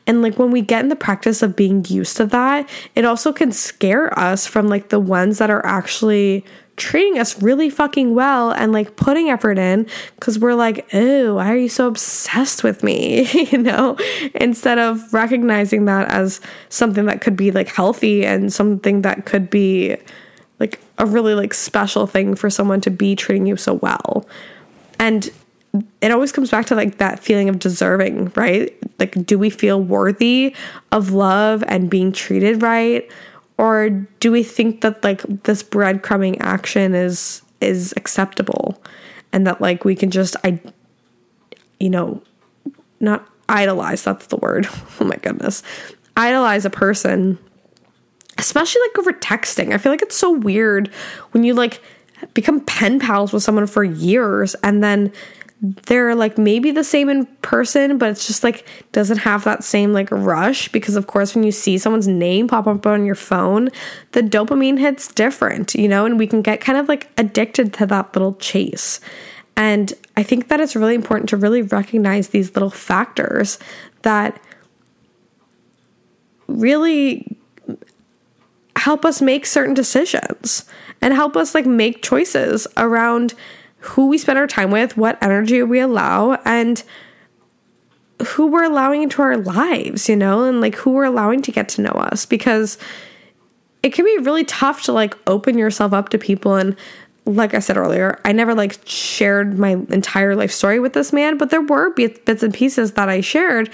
And, 0.06 0.20
like, 0.20 0.38
when 0.38 0.50
we 0.50 0.60
get 0.60 0.82
in 0.82 0.88
the 0.88 0.96
practice 0.96 1.42
of 1.42 1.56
being 1.56 1.84
used 1.88 2.16
to 2.18 2.26
that, 2.26 2.68
it 2.94 3.04
also 3.04 3.32
can 3.32 3.50
scare 3.50 4.16
us 4.18 4.46
from, 4.46 4.68
like, 4.68 4.90
the 4.90 5.00
ones 5.00 5.38
that 5.38 5.48
are 5.48 5.64
actually 5.64 6.44
treating 6.76 7.18
us 7.18 7.40
really 7.42 7.70
fucking 7.70 8.14
well 8.14 8.50
and 8.50 8.72
like 8.72 8.96
putting 8.96 9.30
effort 9.30 9.58
in 9.58 9.86
because 10.16 10.38
we're 10.38 10.54
like, 10.54 10.86
oh, 10.92 11.36
why 11.36 11.52
are 11.52 11.56
you 11.56 11.68
so 11.68 11.86
obsessed 11.86 12.64
with 12.64 12.82
me? 12.82 13.26
you 13.50 13.58
know, 13.58 13.96
instead 14.34 14.78
of 14.78 15.12
recognizing 15.12 15.84
that 15.84 16.08
as 16.08 16.40
something 16.68 17.06
that 17.06 17.20
could 17.20 17.36
be 17.36 17.50
like 17.50 17.68
healthy 17.68 18.24
and 18.26 18.52
something 18.52 19.02
that 19.02 19.24
could 19.24 19.50
be 19.50 19.96
like 20.58 20.80
a 20.98 21.06
really 21.06 21.34
like 21.34 21.54
special 21.54 22.06
thing 22.06 22.34
for 22.34 22.50
someone 22.50 22.80
to 22.80 22.90
be 22.90 23.14
treating 23.14 23.46
you 23.46 23.56
so 23.56 23.74
well. 23.74 24.26
And 24.98 25.30
it 26.00 26.10
always 26.10 26.32
comes 26.32 26.50
back 26.50 26.66
to 26.66 26.74
like 26.74 26.98
that 26.98 27.18
feeling 27.18 27.48
of 27.48 27.58
deserving, 27.58 28.32
right? 28.36 28.76
Like, 28.98 29.26
do 29.26 29.38
we 29.38 29.50
feel 29.50 29.80
worthy 29.80 30.54
of 30.92 31.10
love 31.10 31.64
and 31.66 31.90
being 31.90 32.12
treated 32.12 32.62
right? 32.62 33.10
Or 33.56 33.90
do 33.90 34.32
we 34.32 34.42
think 34.42 34.80
that 34.80 35.04
like 35.04 35.22
this 35.44 35.62
breadcrumbing 35.62 36.38
action 36.40 36.94
is 36.94 37.42
is 37.60 37.94
acceptable 37.96 38.82
and 39.32 39.46
that 39.46 39.60
like 39.60 39.84
we 39.84 39.94
can 39.94 40.10
just 40.10 40.36
I 40.44 40.60
you 41.78 41.90
know 41.90 42.22
not 43.00 43.28
idolize 43.48 44.02
that's 44.02 44.26
the 44.26 44.36
word. 44.36 44.66
Oh 45.00 45.04
my 45.04 45.16
goodness. 45.16 45.62
Idolize 46.16 46.64
a 46.64 46.70
person 46.70 47.38
especially 48.38 48.82
like 48.82 48.98
over 48.98 49.12
texting. 49.12 49.72
I 49.72 49.78
feel 49.78 49.92
like 49.92 50.02
it's 50.02 50.16
so 50.16 50.30
weird 50.32 50.88
when 51.32 51.44
you 51.44 51.54
like 51.54 51.80
become 52.32 52.60
pen 52.60 53.00
pals 53.00 53.32
with 53.32 53.42
someone 53.42 53.66
for 53.66 53.84
years 53.84 54.54
and 54.62 54.82
then 54.82 55.12
they're 55.64 56.14
like 56.14 56.36
maybe 56.36 56.70
the 56.72 56.84
same 56.84 57.08
in 57.08 57.24
person, 57.40 57.96
but 57.96 58.10
it's 58.10 58.26
just 58.26 58.44
like 58.44 58.66
doesn't 58.92 59.16
have 59.18 59.44
that 59.44 59.64
same 59.64 59.94
like 59.94 60.10
rush 60.10 60.68
because 60.68 60.94
of 60.94 61.06
course 61.06 61.34
when 61.34 61.42
you 61.42 61.52
see 61.52 61.78
someone's 61.78 62.06
name 62.06 62.48
pop 62.48 62.66
up 62.66 62.86
on 62.86 63.06
your 63.06 63.14
phone, 63.14 63.70
the 64.12 64.20
dopamine 64.20 64.78
hits 64.78 65.08
different, 65.08 65.74
you 65.74 65.88
know, 65.88 66.04
and 66.04 66.18
we 66.18 66.26
can 66.26 66.42
get 66.42 66.60
kind 66.60 66.76
of 66.76 66.86
like 66.86 67.08
addicted 67.16 67.72
to 67.72 67.86
that 67.86 68.14
little 68.14 68.34
chase. 68.34 69.00
And 69.56 69.94
I 70.18 70.22
think 70.22 70.48
that 70.48 70.60
it's 70.60 70.76
really 70.76 70.94
important 70.94 71.30
to 71.30 71.38
really 71.38 71.62
recognize 71.62 72.28
these 72.28 72.54
little 72.54 72.70
factors 72.70 73.58
that 74.02 74.38
really 76.46 77.38
help 78.76 79.06
us 79.06 79.22
make 79.22 79.46
certain 79.46 79.72
decisions 79.72 80.66
and 81.00 81.14
help 81.14 81.38
us 81.38 81.54
like 81.54 81.64
make 81.64 82.02
choices 82.02 82.66
around 82.76 83.32
who 83.84 84.08
we 84.08 84.18
spend 84.18 84.38
our 84.38 84.46
time 84.46 84.70
with, 84.70 84.96
what 84.96 85.18
energy 85.22 85.62
we 85.62 85.78
allow, 85.78 86.34
and 86.44 86.82
who 88.26 88.46
we're 88.46 88.64
allowing 88.64 89.02
into 89.02 89.22
our 89.22 89.36
lives, 89.36 90.08
you 90.08 90.16
know, 90.16 90.44
and 90.44 90.60
like 90.60 90.74
who 90.76 90.90
we're 90.90 91.04
allowing 91.04 91.42
to 91.42 91.52
get 91.52 91.68
to 91.68 91.82
know 91.82 91.90
us 91.90 92.24
because 92.26 92.78
it 93.82 93.92
can 93.92 94.04
be 94.04 94.18
really 94.18 94.44
tough 94.44 94.82
to 94.84 94.92
like 94.92 95.14
open 95.26 95.58
yourself 95.58 95.92
up 95.92 96.08
to 96.10 96.18
people. 96.18 96.54
And 96.54 96.76
like 97.26 97.54
I 97.54 97.58
said 97.58 97.76
earlier, 97.76 98.20
I 98.24 98.32
never 98.32 98.54
like 98.54 98.78
shared 98.86 99.58
my 99.58 99.72
entire 99.90 100.34
life 100.34 100.52
story 100.52 100.80
with 100.80 100.92
this 100.94 101.12
man, 101.12 101.36
but 101.36 101.50
there 101.50 101.62
were 101.62 101.92
bits 101.94 102.42
and 102.42 102.54
pieces 102.54 102.92
that 102.92 103.08
I 103.08 103.20
shared 103.20 103.70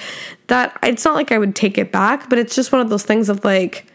that 0.49 0.77
it's 0.83 1.05
not 1.05 1.15
like 1.15 1.31
I 1.31 1.39
would 1.39 1.55
take 1.55 1.79
it 1.79 1.93
back, 1.93 2.29
but 2.29 2.39
it's 2.39 2.57
just 2.57 2.73
one 2.73 2.81
of 2.81 2.91
those 2.91 3.05
things 3.05 3.29
of 3.29 3.45
like 3.45 3.87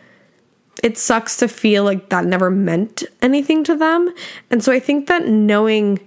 it 0.85 0.99
sucks 0.99 1.37
to 1.37 1.47
feel 1.47 1.83
like 1.83 2.09
that 2.09 2.25
never 2.25 2.51
meant 2.51 3.03
anything 3.23 3.63
to 3.63 3.75
them. 3.75 4.13
And 4.51 4.63
so 4.63 4.71
I 4.71 4.79
think 4.79 5.07
that 5.07 5.27
knowing 5.27 5.99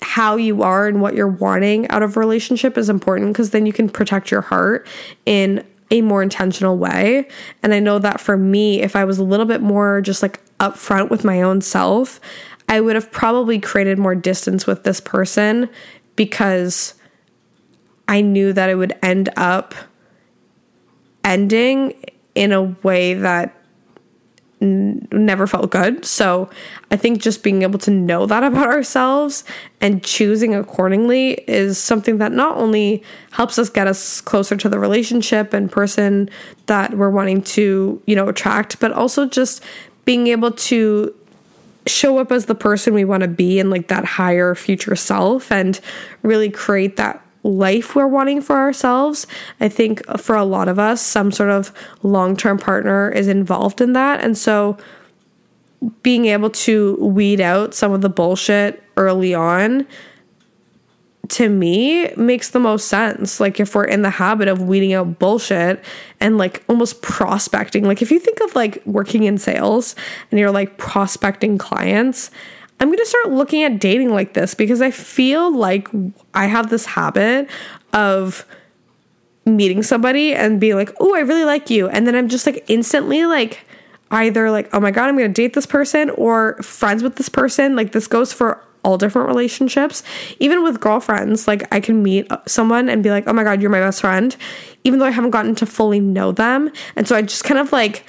how 0.00 0.34
you 0.34 0.64
are 0.64 0.88
and 0.88 1.00
what 1.00 1.14
you're 1.14 1.28
wanting 1.28 1.86
out 1.88 2.02
of 2.02 2.16
a 2.16 2.20
relationship 2.20 2.76
is 2.76 2.88
important 2.88 3.32
because 3.32 3.50
then 3.50 3.64
you 3.64 3.72
can 3.72 3.88
protect 3.88 4.32
your 4.32 4.40
heart 4.40 4.88
in 5.24 5.64
a 5.92 6.00
more 6.00 6.20
intentional 6.20 6.76
way. 6.76 7.28
And 7.62 7.72
I 7.72 7.78
know 7.78 8.00
that 8.00 8.20
for 8.20 8.36
me, 8.36 8.82
if 8.82 8.96
I 8.96 9.04
was 9.04 9.18
a 9.18 9.22
little 9.22 9.46
bit 9.46 9.60
more 9.60 10.00
just 10.00 10.20
like 10.20 10.40
upfront 10.58 11.08
with 11.08 11.22
my 11.22 11.40
own 11.40 11.60
self, 11.60 12.18
I 12.68 12.80
would 12.80 12.96
have 12.96 13.08
probably 13.12 13.60
created 13.60 14.00
more 14.00 14.16
distance 14.16 14.66
with 14.66 14.82
this 14.82 15.00
person 15.00 15.70
because 16.16 16.94
I 18.08 18.20
knew 18.20 18.52
that 18.52 18.68
it 18.68 18.74
would 18.74 18.98
end 19.00 19.28
up 19.36 19.76
ending 21.22 21.94
in 22.34 22.50
a 22.50 22.62
way 22.82 23.14
that 23.14 23.61
n- 24.62 25.06
never 25.12 25.46
felt 25.46 25.70
good. 25.70 26.04
So 26.04 26.48
I 26.90 26.96
think 26.96 27.20
just 27.20 27.42
being 27.42 27.62
able 27.62 27.78
to 27.80 27.90
know 27.90 28.26
that 28.26 28.44
about 28.44 28.68
ourselves 28.68 29.44
and 29.80 30.02
choosing 30.02 30.54
accordingly 30.54 31.32
is 31.46 31.76
something 31.76 32.18
that 32.18 32.32
not 32.32 32.56
only 32.56 33.02
helps 33.32 33.58
us 33.58 33.68
get 33.68 33.86
us 33.86 34.20
closer 34.20 34.56
to 34.56 34.68
the 34.68 34.78
relationship 34.78 35.52
and 35.52 35.70
person 35.70 36.30
that 36.66 36.94
we're 36.96 37.10
wanting 37.10 37.42
to, 37.42 38.00
you 38.06 38.16
know, 38.16 38.28
attract, 38.28 38.80
but 38.80 38.92
also 38.92 39.26
just 39.26 39.62
being 40.04 40.28
able 40.28 40.52
to 40.52 41.14
show 41.86 42.18
up 42.18 42.30
as 42.30 42.46
the 42.46 42.54
person 42.54 42.94
we 42.94 43.04
want 43.04 43.22
to 43.22 43.28
be 43.28 43.58
in 43.58 43.68
like 43.68 43.88
that 43.88 44.04
higher 44.04 44.54
future 44.54 44.94
self 44.94 45.50
and 45.50 45.80
really 46.22 46.48
create 46.48 46.96
that 46.96 47.20
life 47.44 47.94
we're 47.94 48.06
wanting 48.06 48.40
for 48.40 48.56
ourselves. 48.56 49.26
I 49.60 49.68
think 49.68 50.04
for 50.18 50.36
a 50.36 50.44
lot 50.44 50.68
of 50.68 50.78
us, 50.78 51.00
some 51.00 51.32
sort 51.32 51.50
of 51.50 51.72
long 52.02 52.36
term 52.36 52.58
partner 52.58 53.10
is 53.10 53.28
involved 53.28 53.80
in 53.80 53.92
that. 53.94 54.22
And 54.22 54.36
so 54.36 54.76
being 56.02 56.26
able 56.26 56.50
to 56.50 56.96
weed 56.96 57.40
out 57.40 57.74
some 57.74 57.92
of 57.92 58.02
the 58.02 58.08
bullshit 58.08 58.82
early 58.96 59.34
on 59.34 59.86
to 61.28 61.48
me 61.48 62.12
makes 62.14 62.50
the 62.50 62.60
most 62.60 62.88
sense. 62.88 63.40
Like 63.40 63.58
if 63.58 63.74
we're 63.74 63.84
in 63.84 64.02
the 64.02 64.10
habit 64.10 64.48
of 64.48 64.62
weeding 64.62 64.92
out 64.92 65.18
bullshit 65.18 65.82
and 66.20 66.36
like 66.36 66.62
almost 66.68 67.00
prospecting, 67.02 67.84
like 67.84 68.02
if 68.02 68.10
you 68.10 68.18
think 68.18 68.40
of 68.40 68.54
like 68.54 68.82
working 68.84 69.24
in 69.24 69.38
sales 69.38 69.94
and 70.30 70.38
you're 70.38 70.50
like 70.50 70.78
prospecting 70.78 71.58
clients, 71.58 72.30
I'm 72.82 72.88
going 72.88 72.98
to 72.98 73.06
start 73.06 73.30
looking 73.30 73.62
at 73.62 73.78
dating 73.78 74.10
like 74.10 74.34
this 74.34 74.54
because 74.54 74.82
I 74.82 74.90
feel 74.90 75.56
like 75.56 75.88
I 76.34 76.46
have 76.46 76.68
this 76.68 76.84
habit 76.84 77.48
of 77.92 78.44
meeting 79.46 79.84
somebody 79.84 80.34
and 80.34 80.58
being 80.58 80.74
like, 80.74 80.90
"Oh, 80.98 81.14
I 81.14 81.20
really 81.20 81.44
like 81.44 81.70
you." 81.70 81.88
And 81.88 82.08
then 82.08 82.16
I'm 82.16 82.26
just 82.26 82.44
like 82.44 82.64
instantly 82.66 83.24
like 83.24 83.64
either 84.10 84.50
like, 84.50 84.68
"Oh 84.74 84.80
my 84.80 84.90
god, 84.90 85.08
I'm 85.08 85.16
going 85.16 85.32
to 85.32 85.42
date 85.42 85.52
this 85.52 85.64
person" 85.64 86.10
or 86.10 86.60
friends 86.60 87.04
with 87.04 87.14
this 87.14 87.28
person. 87.28 87.76
Like 87.76 87.92
this 87.92 88.08
goes 88.08 88.32
for 88.32 88.60
all 88.84 88.98
different 88.98 89.28
relationships. 89.28 90.02
Even 90.40 90.64
with 90.64 90.80
girlfriends, 90.80 91.46
like 91.46 91.72
I 91.72 91.78
can 91.78 92.02
meet 92.02 92.26
someone 92.48 92.88
and 92.88 93.00
be 93.00 93.10
like, 93.10 93.28
"Oh 93.28 93.32
my 93.32 93.44
god, 93.44 93.60
you're 93.62 93.70
my 93.70 93.78
best 93.78 94.00
friend," 94.00 94.36
even 94.82 94.98
though 94.98 95.06
I 95.06 95.10
haven't 95.10 95.30
gotten 95.30 95.54
to 95.54 95.66
fully 95.66 96.00
know 96.00 96.32
them. 96.32 96.68
And 96.96 97.06
so 97.06 97.14
I 97.14 97.22
just 97.22 97.44
kind 97.44 97.60
of 97.60 97.70
like 97.70 98.04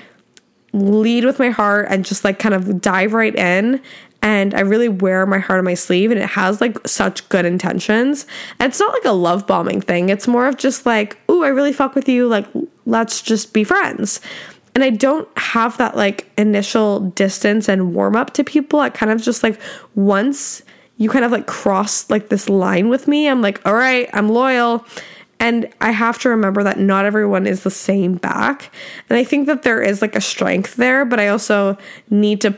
lead 0.74 1.26
with 1.26 1.38
my 1.38 1.52
heart 1.52 1.86
and 1.92 2.04
just 2.04 2.24
like 2.24 2.40
kind 2.40 2.56
of 2.56 2.82
dive 2.82 3.14
right 3.14 3.36
in 3.36 3.80
and 4.24 4.56
I 4.56 4.62
really 4.62 4.88
wear 4.88 5.26
my 5.26 5.38
heart 5.38 5.60
on 5.60 5.66
my 5.66 5.74
sleeve 5.74 6.10
and 6.10 6.20
it 6.20 6.30
has 6.30 6.62
like 6.62 6.88
such 6.88 7.28
good 7.28 7.46
intentions. 7.46 8.26
And 8.58 8.72
it's 8.72 8.80
not 8.80 8.94
like 8.94 9.06
a 9.06 9.12
love 9.12 9.46
bombing 9.46 9.82
thing. 9.82 10.08
It's 10.08 10.30
more 10.30 10.48
of 10.48 10.58
just 10.58 10.86
like, 10.86 11.18
"Ooh, 11.30 11.44
I 11.44 11.50
really 11.50 11.74
fuck 11.74 11.94
with 11.94 12.08
you. 12.08 12.28
Like 12.28 12.48
let's 12.86 13.22
just 13.22 13.54
be 13.54 13.66
friends." 13.66 14.22
And 14.76 14.84
I 14.84 14.90
don't 14.90 15.28
have 15.38 15.78
that 15.78 15.96
like 15.98 16.32
initial 16.38 17.02
distance 17.02 17.68
and 17.68 17.94
warm 17.94 18.16
up 18.16 18.34
to 18.34 18.44
people. 18.44 18.80
I 18.80 18.90
kind 18.90 19.12
of 19.12 19.22
just 19.22 19.44
like 19.44 19.60
once 19.94 20.64
you 20.98 21.10
kind 21.10 21.26
of 21.26 21.32
like 21.32 21.46
cross 21.46 22.10
like 22.10 22.30
this 22.30 22.48
line 22.48 22.88
with 22.88 23.10
me, 23.10 23.28
I'm 23.28 23.42
like, 23.42 23.62
"All 23.68 23.76
right, 23.76 24.10
I'm 24.14 24.30
loyal." 24.30 24.86
And 25.42 25.68
I 25.82 25.92
have 25.92 26.18
to 26.20 26.30
remember 26.30 26.64
that 26.64 26.80
not 26.80 27.04
everyone 27.04 27.46
is 27.46 27.64
the 27.64 27.72
same 27.72 28.16
back. 28.16 28.72
And 29.10 29.18
I 29.18 29.26
think 29.26 29.48
that 29.48 29.64
there 29.64 29.82
is 29.82 30.02
like 30.02 30.16
a 30.16 30.22
strength 30.22 30.78
there, 30.78 31.04
but 31.04 31.20
I 31.20 31.28
also 31.28 31.78
need 32.10 32.40
to 32.42 32.56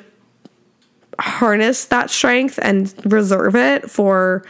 harness 1.20 1.86
that 1.86 2.10
strength 2.10 2.60
and 2.62 2.94
reserve 3.06 3.56
it 3.56 3.90
for 3.90 4.46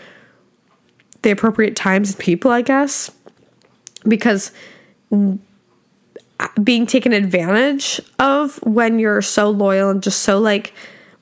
the 1.21 1.31
appropriate 1.31 1.75
times 1.75 2.11
and 2.11 2.19
people, 2.19 2.51
I 2.51 2.61
guess. 2.61 3.11
Because 4.07 4.51
being 6.63 6.85
taken 6.85 7.13
advantage 7.13 8.01
of 8.19 8.57
when 8.63 8.99
you're 8.99 9.21
so 9.21 9.49
loyal 9.49 9.89
and 9.89 10.03
just 10.03 10.21
so 10.21 10.39
like 10.39 10.73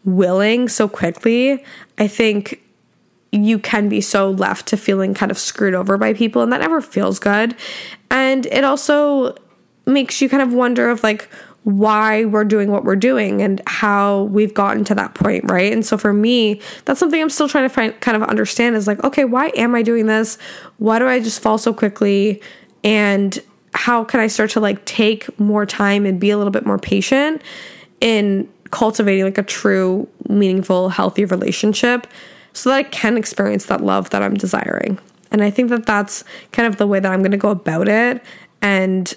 willing 0.03 0.67
so 0.67 0.87
quickly, 0.87 1.63
I 1.97 2.07
think 2.07 2.61
you 3.31 3.57
can 3.57 3.89
be 3.89 4.01
so 4.01 4.29
left 4.29 4.67
to 4.67 4.77
feeling 4.77 5.13
kind 5.13 5.31
of 5.31 5.39
screwed 5.39 5.73
over 5.73 5.97
by 5.97 6.13
people 6.13 6.41
and 6.41 6.51
that 6.51 6.61
never 6.61 6.81
feels 6.81 7.19
good. 7.19 7.55
And 8.11 8.45
it 8.47 8.63
also 8.63 9.35
makes 9.85 10.21
you 10.21 10.29
kind 10.29 10.43
of 10.43 10.53
wonder 10.53 10.89
of 10.89 11.03
like 11.03 11.29
why 11.63 12.25
we're 12.25 12.43
doing 12.43 12.71
what 12.71 12.83
we're 12.83 12.95
doing 12.95 13.41
and 13.41 13.61
how 13.67 14.23
we've 14.23 14.53
gotten 14.53 14.83
to 14.83 14.95
that 14.95 15.13
point, 15.13 15.49
right? 15.49 15.71
And 15.71 15.85
so 15.85 15.97
for 15.97 16.11
me, 16.11 16.59
that's 16.85 16.99
something 16.99 17.21
I'm 17.21 17.29
still 17.29 17.47
trying 17.47 17.65
to 17.65 17.73
find 17.73 17.99
kind 18.01 18.21
of 18.21 18.23
understand 18.23 18.75
is 18.75 18.85
like, 18.85 19.01
okay, 19.03 19.23
why 19.23 19.47
am 19.55 19.73
I 19.73 19.81
doing 19.81 20.07
this? 20.07 20.37
Why 20.77 20.99
do 20.99 21.07
I 21.07 21.19
just 21.19 21.39
fall 21.39 21.57
so 21.57 21.73
quickly? 21.73 22.41
And 22.83 23.39
how 23.73 24.03
can 24.03 24.19
I 24.19 24.27
start 24.27 24.49
to 24.51 24.59
like 24.59 24.83
take 24.85 25.39
more 25.39 25.65
time 25.65 26.05
and 26.05 26.19
be 26.19 26.29
a 26.29 26.37
little 26.37 26.51
bit 26.51 26.65
more 26.65 26.77
patient 26.77 27.41
in 28.01 28.49
cultivating 28.71 29.23
like 29.23 29.37
a 29.37 29.43
true, 29.43 30.07
meaningful, 30.27 30.89
healthy 30.89 31.25
relationship 31.25 32.07
so 32.51 32.69
that 32.69 32.75
I 32.75 32.83
can 32.83 33.17
experience 33.17 33.65
that 33.67 33.81
love 33.81 34.09
that 34.09 34.21
I'm 34.21 34.35
desiring? 34.35 34.99
And 35.31 35.43
I 35.43 35.49
think 35.49 35.69
that 35.69 35.85
that's 35.85 36.23
kind 36.51 36.67
of 36.67 36.77
the 36.77 36.85
way 36.85 36.99
that 36.99 37.11
I'm 37.11 37.21
going 37.21 37.31
to 37.31 37.37
go 37.37 37.49
about 37.49 37.87
it. 37.87 38.21
And 38.61 39.13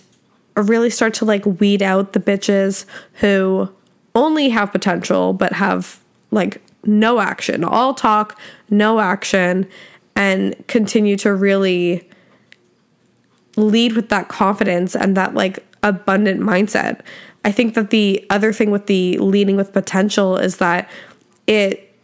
really 0.62 0.90
start 0.90 1.14
to 1.14 1.25
like 1.25 1.45
weed 1.47 1.83
out 1.83 2.12
the 2.12 2.21
bitches 2.21 2.85
who 3.14 3.69
only 4.14 4.49
have 4.49 4.73
potential 4.73 5.33
but 5.33 5.53
have 5.53 6.01
like 6.31 6.62
no 6.85 7.21
action, 7.21 7.64
all 7.64 7.95
talk, 7.95 8.38
no 8.71 9.01
action, 9.01 9.69
and 10.14 10.55
continue 10.66 11.16
to 11.16 11.35
really 11.35 12.09
lead 13.57 13.95
with 13.95 14.09
that 14.09 14.29
confidence 14.29 14.95
and 14.95 15.16
that 15.16 15.35
like 15.35 15.64
abundant 15.83 16.40
mindset. 16.40 17.01
I 17.45 17.53
think 17.53 17.75
that 17.75 17.90
the 17.90 18.27
other 18.31 18.53
thing 18.53 18.71
with 18.71 18.87
the 18.87 19.19
leading 19.19 19.57
with 19.57 19.73
potential 19.73 20.37
is 20.37 20.57
that 20.57 20.90
it 21.47 21.95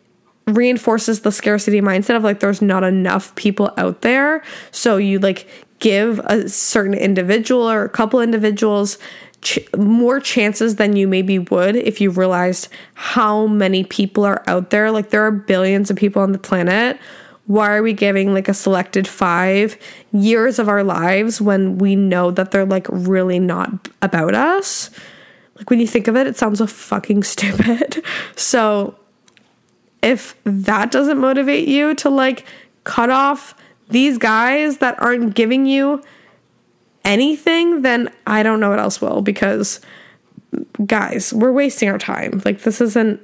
reinforces 0.46 1.20
the 1.20 1.32
scarcity 1.32 1.80
mindset 1.80 2.16
of 2.16 2.24
like 2.24 2.40
there's 2.40 2.62
not 2.62 2.84
enough 2.84 3.34
people 3.34 3.72
out 3.76 4.02
there. 4.02 4.42
So 4.70 4.96
you 4.96 5.18
like 5.18 5.48
give 5.82 6.20
a 6.26 6.48
certain 6.48 6.94
individual 6.94 7.68
or 7.68 7.84
a 7.84 7.88
couple 7.88 8.20
individuals 8.20 8.98
ch- 9.40 9.58
more 9.76 10.20
chances 10.20 10.76
than 10.76 10.94
you 10.94 11.08
maybe 11.08 11.40
would 11.40 11.74
if 11.74 12.00
you 12.00 12.08
realized 12.10 12.68
how 12.94 13.48
many 13.48 13.82
people 13.82 14.24
are 14.24 14.44
out 14.46 14.70
there. 14.70 14.92
Like 14.92 15.10
there 15.10 15.26
are 15.26 15.32
billions 15.32 15.90
of 15.90 15.96
people 15.96 16.22
on 16.22 16.30
the 16.30 16.38
planet. 16.38 16.98
Why 17.46 17.72
are 17.72 17.82
we 17.82 17.92
giving 17.92 18.32
like 18.32 18.48
a 18.48 18.54
selected 18.54 19.08
five 19.08 19.76
years 20.12 20.60
of 20.60 20.68
our 20.68 20.84
lives 20.84 21.40
when 21.40 21.78
we 21.78 21.96
know 21.96 22.30
that 22.30 22.52
they're 22.52 22.64
like 22.64 22.86
really 22.88 23.40
not 23.40 23.88
about 24.00 24.36
us? 24.36 24.88
Like 25.56 25.68
when 25.68 25.80
you 25.80 25.88
think 25.88 26.06
of 26.06 26.16
it, 26.16 26.28
it 26.28 26.36
sounds 26.36 26.58
so 26.58 26.66
fucking 26.68 27.22
stupid. 27.24 28.04
So 28.36 28.96
if 30.00 30.36
that 30.44 30.92
doesn't 30.92 31.18
motivate 31.18 31.66
you 31.66 31.96
to 31.96 32.08
like 32.08 32.46
cut 32.84 33.10
off 33.10 33.56
these 33.88 34.18
guys 34.18 34.78
that 34.78 35.00
aren't 35.00 35.34
giving 35.34 35.66
you 35.66 36.02
anything, 37.04 37.82
then 37.82 38.10
I 38.26 38.42
don't 38.42 38.60
know 38.60 38.70
what 38.70 38.78
else 38.78 39.00
will 39.00 39.22
because 39.22 39.80
guys, 40.86 41.32
we're 41.32 41.52
wasting 41.52 41.88
our 41.88 41.98
time. 41.98 42.42
Like 42.44 42.62
this 42.62 42.80
isn't 42.80 43.20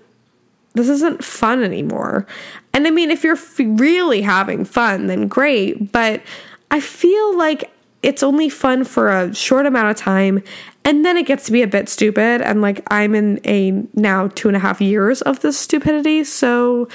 this 0.74 0.88
isn't 0.88 1.24
fun 1.24 1.64
anymore. 1.64 2.26
And 2.72 2.86
I 2.86 2.90
mean, 2.90 3.10
if 3.10 3.24
you're 3.24 3.36
f- 3.36 3.58
really 3.58 4.22
having 4.22 4.64
fun, 4.64 5.06
then 5.06 5.26
great, 5.26 5.90
but 5.90 6.22
I 6.70 6.80
feel 6.80 7.36
like 7.36 7.72
it's 8.02 8.22
only 8.22 8.48
fun 8.48 8.84
for 8.84 9.08
a 9.08 9.34
short 9.34 9.66
amount 9.66 9.90
of 9.90 9.96
time 9.96 10.42
and 10.84 11.04
then 11.04 11.16
it 11.16 11.26
gets 11.26 11.46
to 11.46 11.52
be 11.52 11.62
a 11.62 11.66
bit 11.66 11.88
stupid 11.88 12.40
and 12.40 12.62
like 12.62 12.82
i'm 12.92 13.14
in 13.14 13.40
a 13.44 13.72
now 13.94 14.28
two 14.28 14.48
and 14.48 14.56
a 14.56 14.60
half 14.60 14.80
years 14.80 15.20
of 15.22 15.40
this 15.40 15.58
stupidity 15.58 16.22
so 16.22 16.88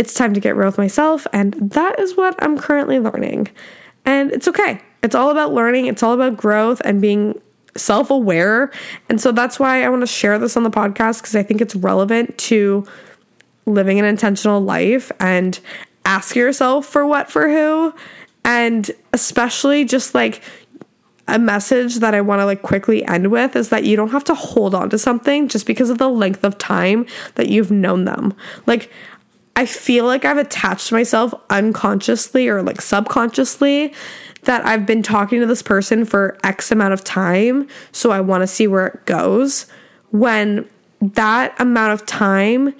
it's 0.00 0.14
time 0.14 0.32
to 0.32 0.40
get 0.40 0.56
real 0.56 0.68
with 0.68 0.78
myself 0.78 1.26
and 1.30 1.52
that 1.54 2.00
is 2.00 2.16
what 2.16 2.34
i'm 2.42 2.56
currently 2.56 2.98
learning. 2.98 3.48
And 4.06 4.32
it's 4.32 4.48
okay. 4.48 4.80
It's 5.02 5.14
all 5.14 5.30
about 5.30 5.52
learning. 5.52 5.86
It's 5.86 6.02
all 6.02 6.14
about 6.14 6.38
growth 6.38 6.80
and 6.86 7.02
being 7.02 7.38
self-aware. 7.76 8.72
And 9.10 9.20
so 9.20 9.30
that's 9.30 9.60
why 9.60 9.84
i 9.84 9.88
want 9.90 10.00
to 10.00 10.06
share 10.06 10.38
this 10.38 10.56
on 10.56 10.64
the 10.64 10.70
podcast 10.70 11.20
because 11.20 11.36
i 11.36 11.42
think 11.42 11.60
it's 11.60 11.76
relevant 11.76 12.36
to 12.38 12.86
living 13.66 13.98
an 13.98 14.06
intentional 14.06 14.60
life 14.60 15.12
and 15.20 15.60
ask 16.06 16.34
yourself 16.34 16.86
for 16.86 17.06
what 17.06 17.30
for 17.30 17.48
who 17.48 17.94
and 18.44 18.90
especially 19.12 19.84
just 19.84 20.14
like 20.14 20.42
a 21.28 21.38
message 21.38 21.96
that 21.96 22.12
I 22.12 22.22
want 22.22 22.40
to 22.40 22.44
like 22.46 22.62
quickly 22.62 23.04
end 23.04 23.30
with 23.30 23.54
is 23.54 23.68
that 23.68 23.84
you 23.84 23.94
don't 23.94 24.10
have 24.10 24.24
to 24.24 24.34
hold 24.34 24.74
on 24.74 24.90
to 24.90 24.98
something 24.98 25.46
just 25.46 25.64
because 25.64 25.88
of 25.88 25.98
the 25.98 26.08
length 26.08 26.42
of 26.42 26.58
time 26.58 27.06
that 27.36 27.48
you've 27.48 27.70
known 27.70 28.04
them. 28.04 28.34
Like 28.66 28.90
I 29.56 29.66
feel 29.66 30.06
like 30.06 30.24
I've 30.24 30.38
attached 30.38 30.92
myself 30.92 31.34
unconsciously 31.50 32.48
or 32.48 32.62
like 32.62 32.80
subconsciously 32.80 33.92
that 34.42 34.64
I've 34.64 34.86
been 34.86 35.02
talking 35.02 35.40
to 35.40 35.46
this 35.46 35.62
person 35.62 36.04
for 36.04 36.38
X 36.44 36.70
amount 36.70 36.94
of 36.94 37.04
time, 37.04 37.68
so 37.92 38.10
I 38.10 38.20
want 38.20 38.42
to 38.42 38.46
see 38.46 38.66
where 38.66 38.86
it 38.86 39.06
goes. 39.06 39.66
When 40.12 40.68
that 41.00 41.54
amount 41.60 41.92
of 41.92 42.06
time 42.06 42.74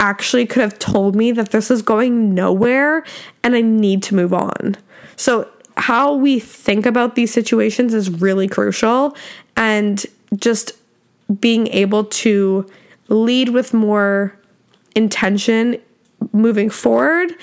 actually 0.00 0.46
could 0.46 0.62
have 0.62 0.78
told 0.78 1.16
me 1.16 1.32
that 1.32 1.50
this 1.50 1.70
is 1.70 1.82
going 1.82 2.34
nowhere 2.34 3.04
and 3.42 3.54
I 3.54 3.60
need 3.60 4.02
to 4.04 4.14
move 4.14 4.34
on. 4.34 4.76
So, 5.16 5.48
how 5.78 6.14
we 6.14 6.40
think 6.40 6.86
about 6.86 7.16
these 7.16 7.30
situations 7.32 7.92
is 7.92 8.08
really 8.08 8.48
crucial. 8.48 9.14
And 9.56 10.04
just 10.34 10.72
being 11.40 11.66
able 11.68 12.04
to 12.04 12.66
lead 13.08 13.50
with 13.50 13.74
more 13.74 14.38
intention 14.94 15.80
moving 16.32 16.70
forward 16.70 17.34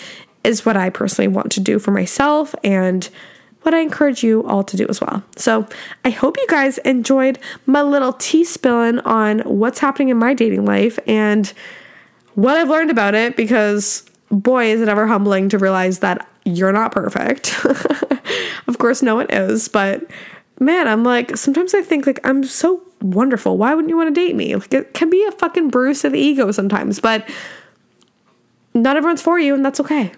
is 0.43 0.65
what 0.65 0.77
I 0.77 0.89
personally 0.89 1.27
want 1.27 1.51
to 1.53 1.59
do 1.59 1.79
for 1.79 1.91
myself 1.91 2.53
and 2.63 3.09
what 3.61 3.73
I 3.73 3.79
encourage 3.79 4.23
you 4.23 4.43
all 4.43 4.63
to 4.65 4.75
do 4.75 4.85
as 4.89 4.99
well. 4.99 5.23
So 5.37 5.67
I 6.03 6.09
hope 6.09 6.37
you 6.37 6.45
guys 6.47 6.79
enjoyed 6.79 7.39
my 7.65 7.81
little 7.81 8.13
tea 8.13 8.43
spilling 8.43 8.99
on 8.99 9.39
what's 9.39 9.79
happening 9.79 10.09
in 10.09 10.17
my 10.17 10.33
dating 10.33 10.65
life 10.65 10.99
and 11.07 11.51
what 12.35 12.57
I've 12.57 12.69
learned 12.69 12.91
about 12.91 13.15
it 13.15 13.37
because 13.37 14.03
boy, 14.29 14.65
is 14.65 14.81
it 14.81 14.89
ever 14.89 15.07
humbling 15.07 15.49
to 15.49 15.57
realize 15.57 15.99
that 15.99 16.27
you're 16.45 16.73
not 16.73 16.91
perfect. 16.91 17.57
of 18.67 18.77
course, 18.79 19.01
no 19.01 19.15
one 19.15 19.27
is, 19.29 19.67
but 19.67 20.09
man, 20.59 20.87
I'm 20.87 21.03
like, 21.03 21.37
sometimes 21.37 21.73
I 21.73 21.81
think 21.81 22.05
like 22.05 22.19
I'm 22.23 22.43
so 22.43 22.81
wonderful. 23.01 23.57
Why 23.57 23.73
wouldn't 23.73 23.89
you 23.89 23.97
want 23.97 24.13
to 24.13 24.19
date 24.19 24.35
me? 24.35 24.55
Like 24.55 24.73
it 24.73 24.93
can 24.93 25.09
be 25.09 25.23
a 25.25 25.31
fucking 25.31 25.69
bruise 25.69 26.03
of 26.03 26.13
the 26.13 26.19
ego 26.19 26.51
sometimes, 26.51 26.99
but 26.99 27.29
not 28.73 28.97
everyone's 28.97 29.21
for 29.21 29.39
you, 29.39 29.53
and 29.53 29.65
that's 29.65 29.79
okay. 29.79 30.11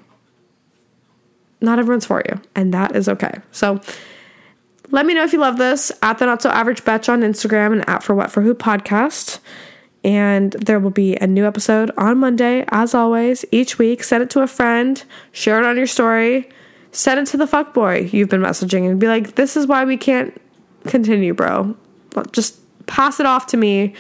Not 1.62 1.80
everyone's 1.80 2.06
for 2.06 2.22
you, 2.28 2.42
and 2.56 2.74
that 2.74 2.96
is 2.96 3.10
okay. 3.10 3.40
So 3.52 3.80
let 4.92 5.06
me 5.06 5.14
know 5.14 5.24
if 5.24 5.34
you 5.34 5.40
love 5.40 5.58
this 5.58 5.92
at 6.02 6.20
the 6.20 6.26
not 6.26 6.42
so 6.42 6.50
average 6.50 6.86
betch 6.86 7.10
on 7.10 7.22
Instagram 7.22 7.72
and 7.72 7.90
at 7.90 8.04
for 8.04 8.14
what 8.14 8.32
for 8.32 8.42
who 8.42 8.54
podcast. 8.54 9.40
And 10.04 10.52
there 10.54 10.80
will 10.80 10.92
be 10.92 11.16
a 11.16 11.26
new 11.26 11.48
episode 11.48 11.90
on 11.98 12.20
Monday, 12.20 12.64
as 12.70 12.94
always, 12.94 13.44
each 13.52 13.80
week. 13.80 14.04
Send 14.04 14.22
it 14.22 14.30
to 14.32 14.42
a 14.42 14.48
friend, 14.48 15.04
share 15.32 15.58
it 15.58 15.66
on 15.66 15.78
your 15.78 15.88
story, 15.88 16.48
send 16.92 17.20
it 17.20 17.26
to 17.32 17.38
the 17.38 17.48
fuck 17.48 17.74
boy 17.74 18.08
you've 18.12 18.30
been 18.30 18.42
messaging, 18.42 18.88
and 18.88 19.00
be 19.00 19.08
like, 19.08 19.34
this 19.34 19.58
is 19.58 19.66
why 19.66 19.84
we 19.84 19.98
can't 19.98 20.40
continue, 20.86 21.34
bro. 21.34 21.76
Just 22.32 22.60
pass 22.86 23.20
it 23.20 23.26
off 23.26 23.48
to 23.48 23.58
me. 23.58 23.96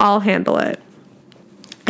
I'll 0.00 0.20
handle 0.20 0.56
it. 0.56 0.80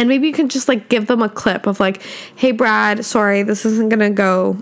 And 0.01 0.09
maybe 0.09 0.27
you 0.27 0.33
can 0.33 0.49
just 0.49 0.67
like 0.67 0.89
give 0.89 1.09
them 1.09 1.21
a 1.21 1.29
clip 1.29 1.67
of 1.67 1.79
like, 1.79 2.01
hey, 2.35 2.53
Brad, 2.53 3.05
sorry, 3.05 3.43
this 3.43 3.67
isn't 3.67 3.91
gonna 3.91 4.09
go 4.09 4.57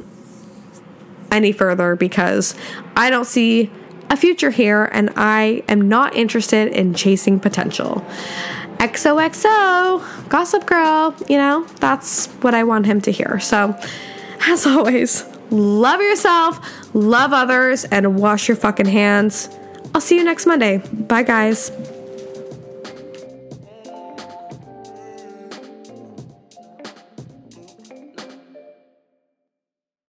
any 1.31 1.53
further 1.53 1.95
because 1.95 2.57
I 2.97 3.09
don't 3.09 3.25
see 3.25 3.71
a 4.11 4.17
future 4.17 4.51
here 4.51 4.87
and 4.87 5.11
I 5.15 5.63
am 5.69 5.89
not 5.89 6.17
interested 6.17 6.73
in 6.73 6.93
chasing 6.93 7.39
potential. 7.39 8.05
XOXO, 8.79 10.29
Gossip 10.29 10.67
Girl, 10.67 11.15
you 11.29 11.37
know, 11.37 11.65
that's 11.79 12.27
what 12.41 12.53
I 12.53 12.65
want 12.65 12.87
him 12.87 13.01
to 13.03 13.13
hear. 13.13 13.39
So, 13.39 13.79
as 14.49 14.67
always, 14.67 15.25
love 15.53 16.01
yourself, 16.01 16.59
love 16.97 17.33
others, 17.33 17.85
and 17.85 18.19
wash 18.19 18.49
your 18.49 18.57
fucking 18.57 18.87
hands. 18.87 19.49
I'll 19.95 20.01
see 20.01 20.17
you 20.17 20.25
next 20.25 20.47
Monday. 20.47 20.79
Bye, 20.79 21.23
guys. 21.23 21.71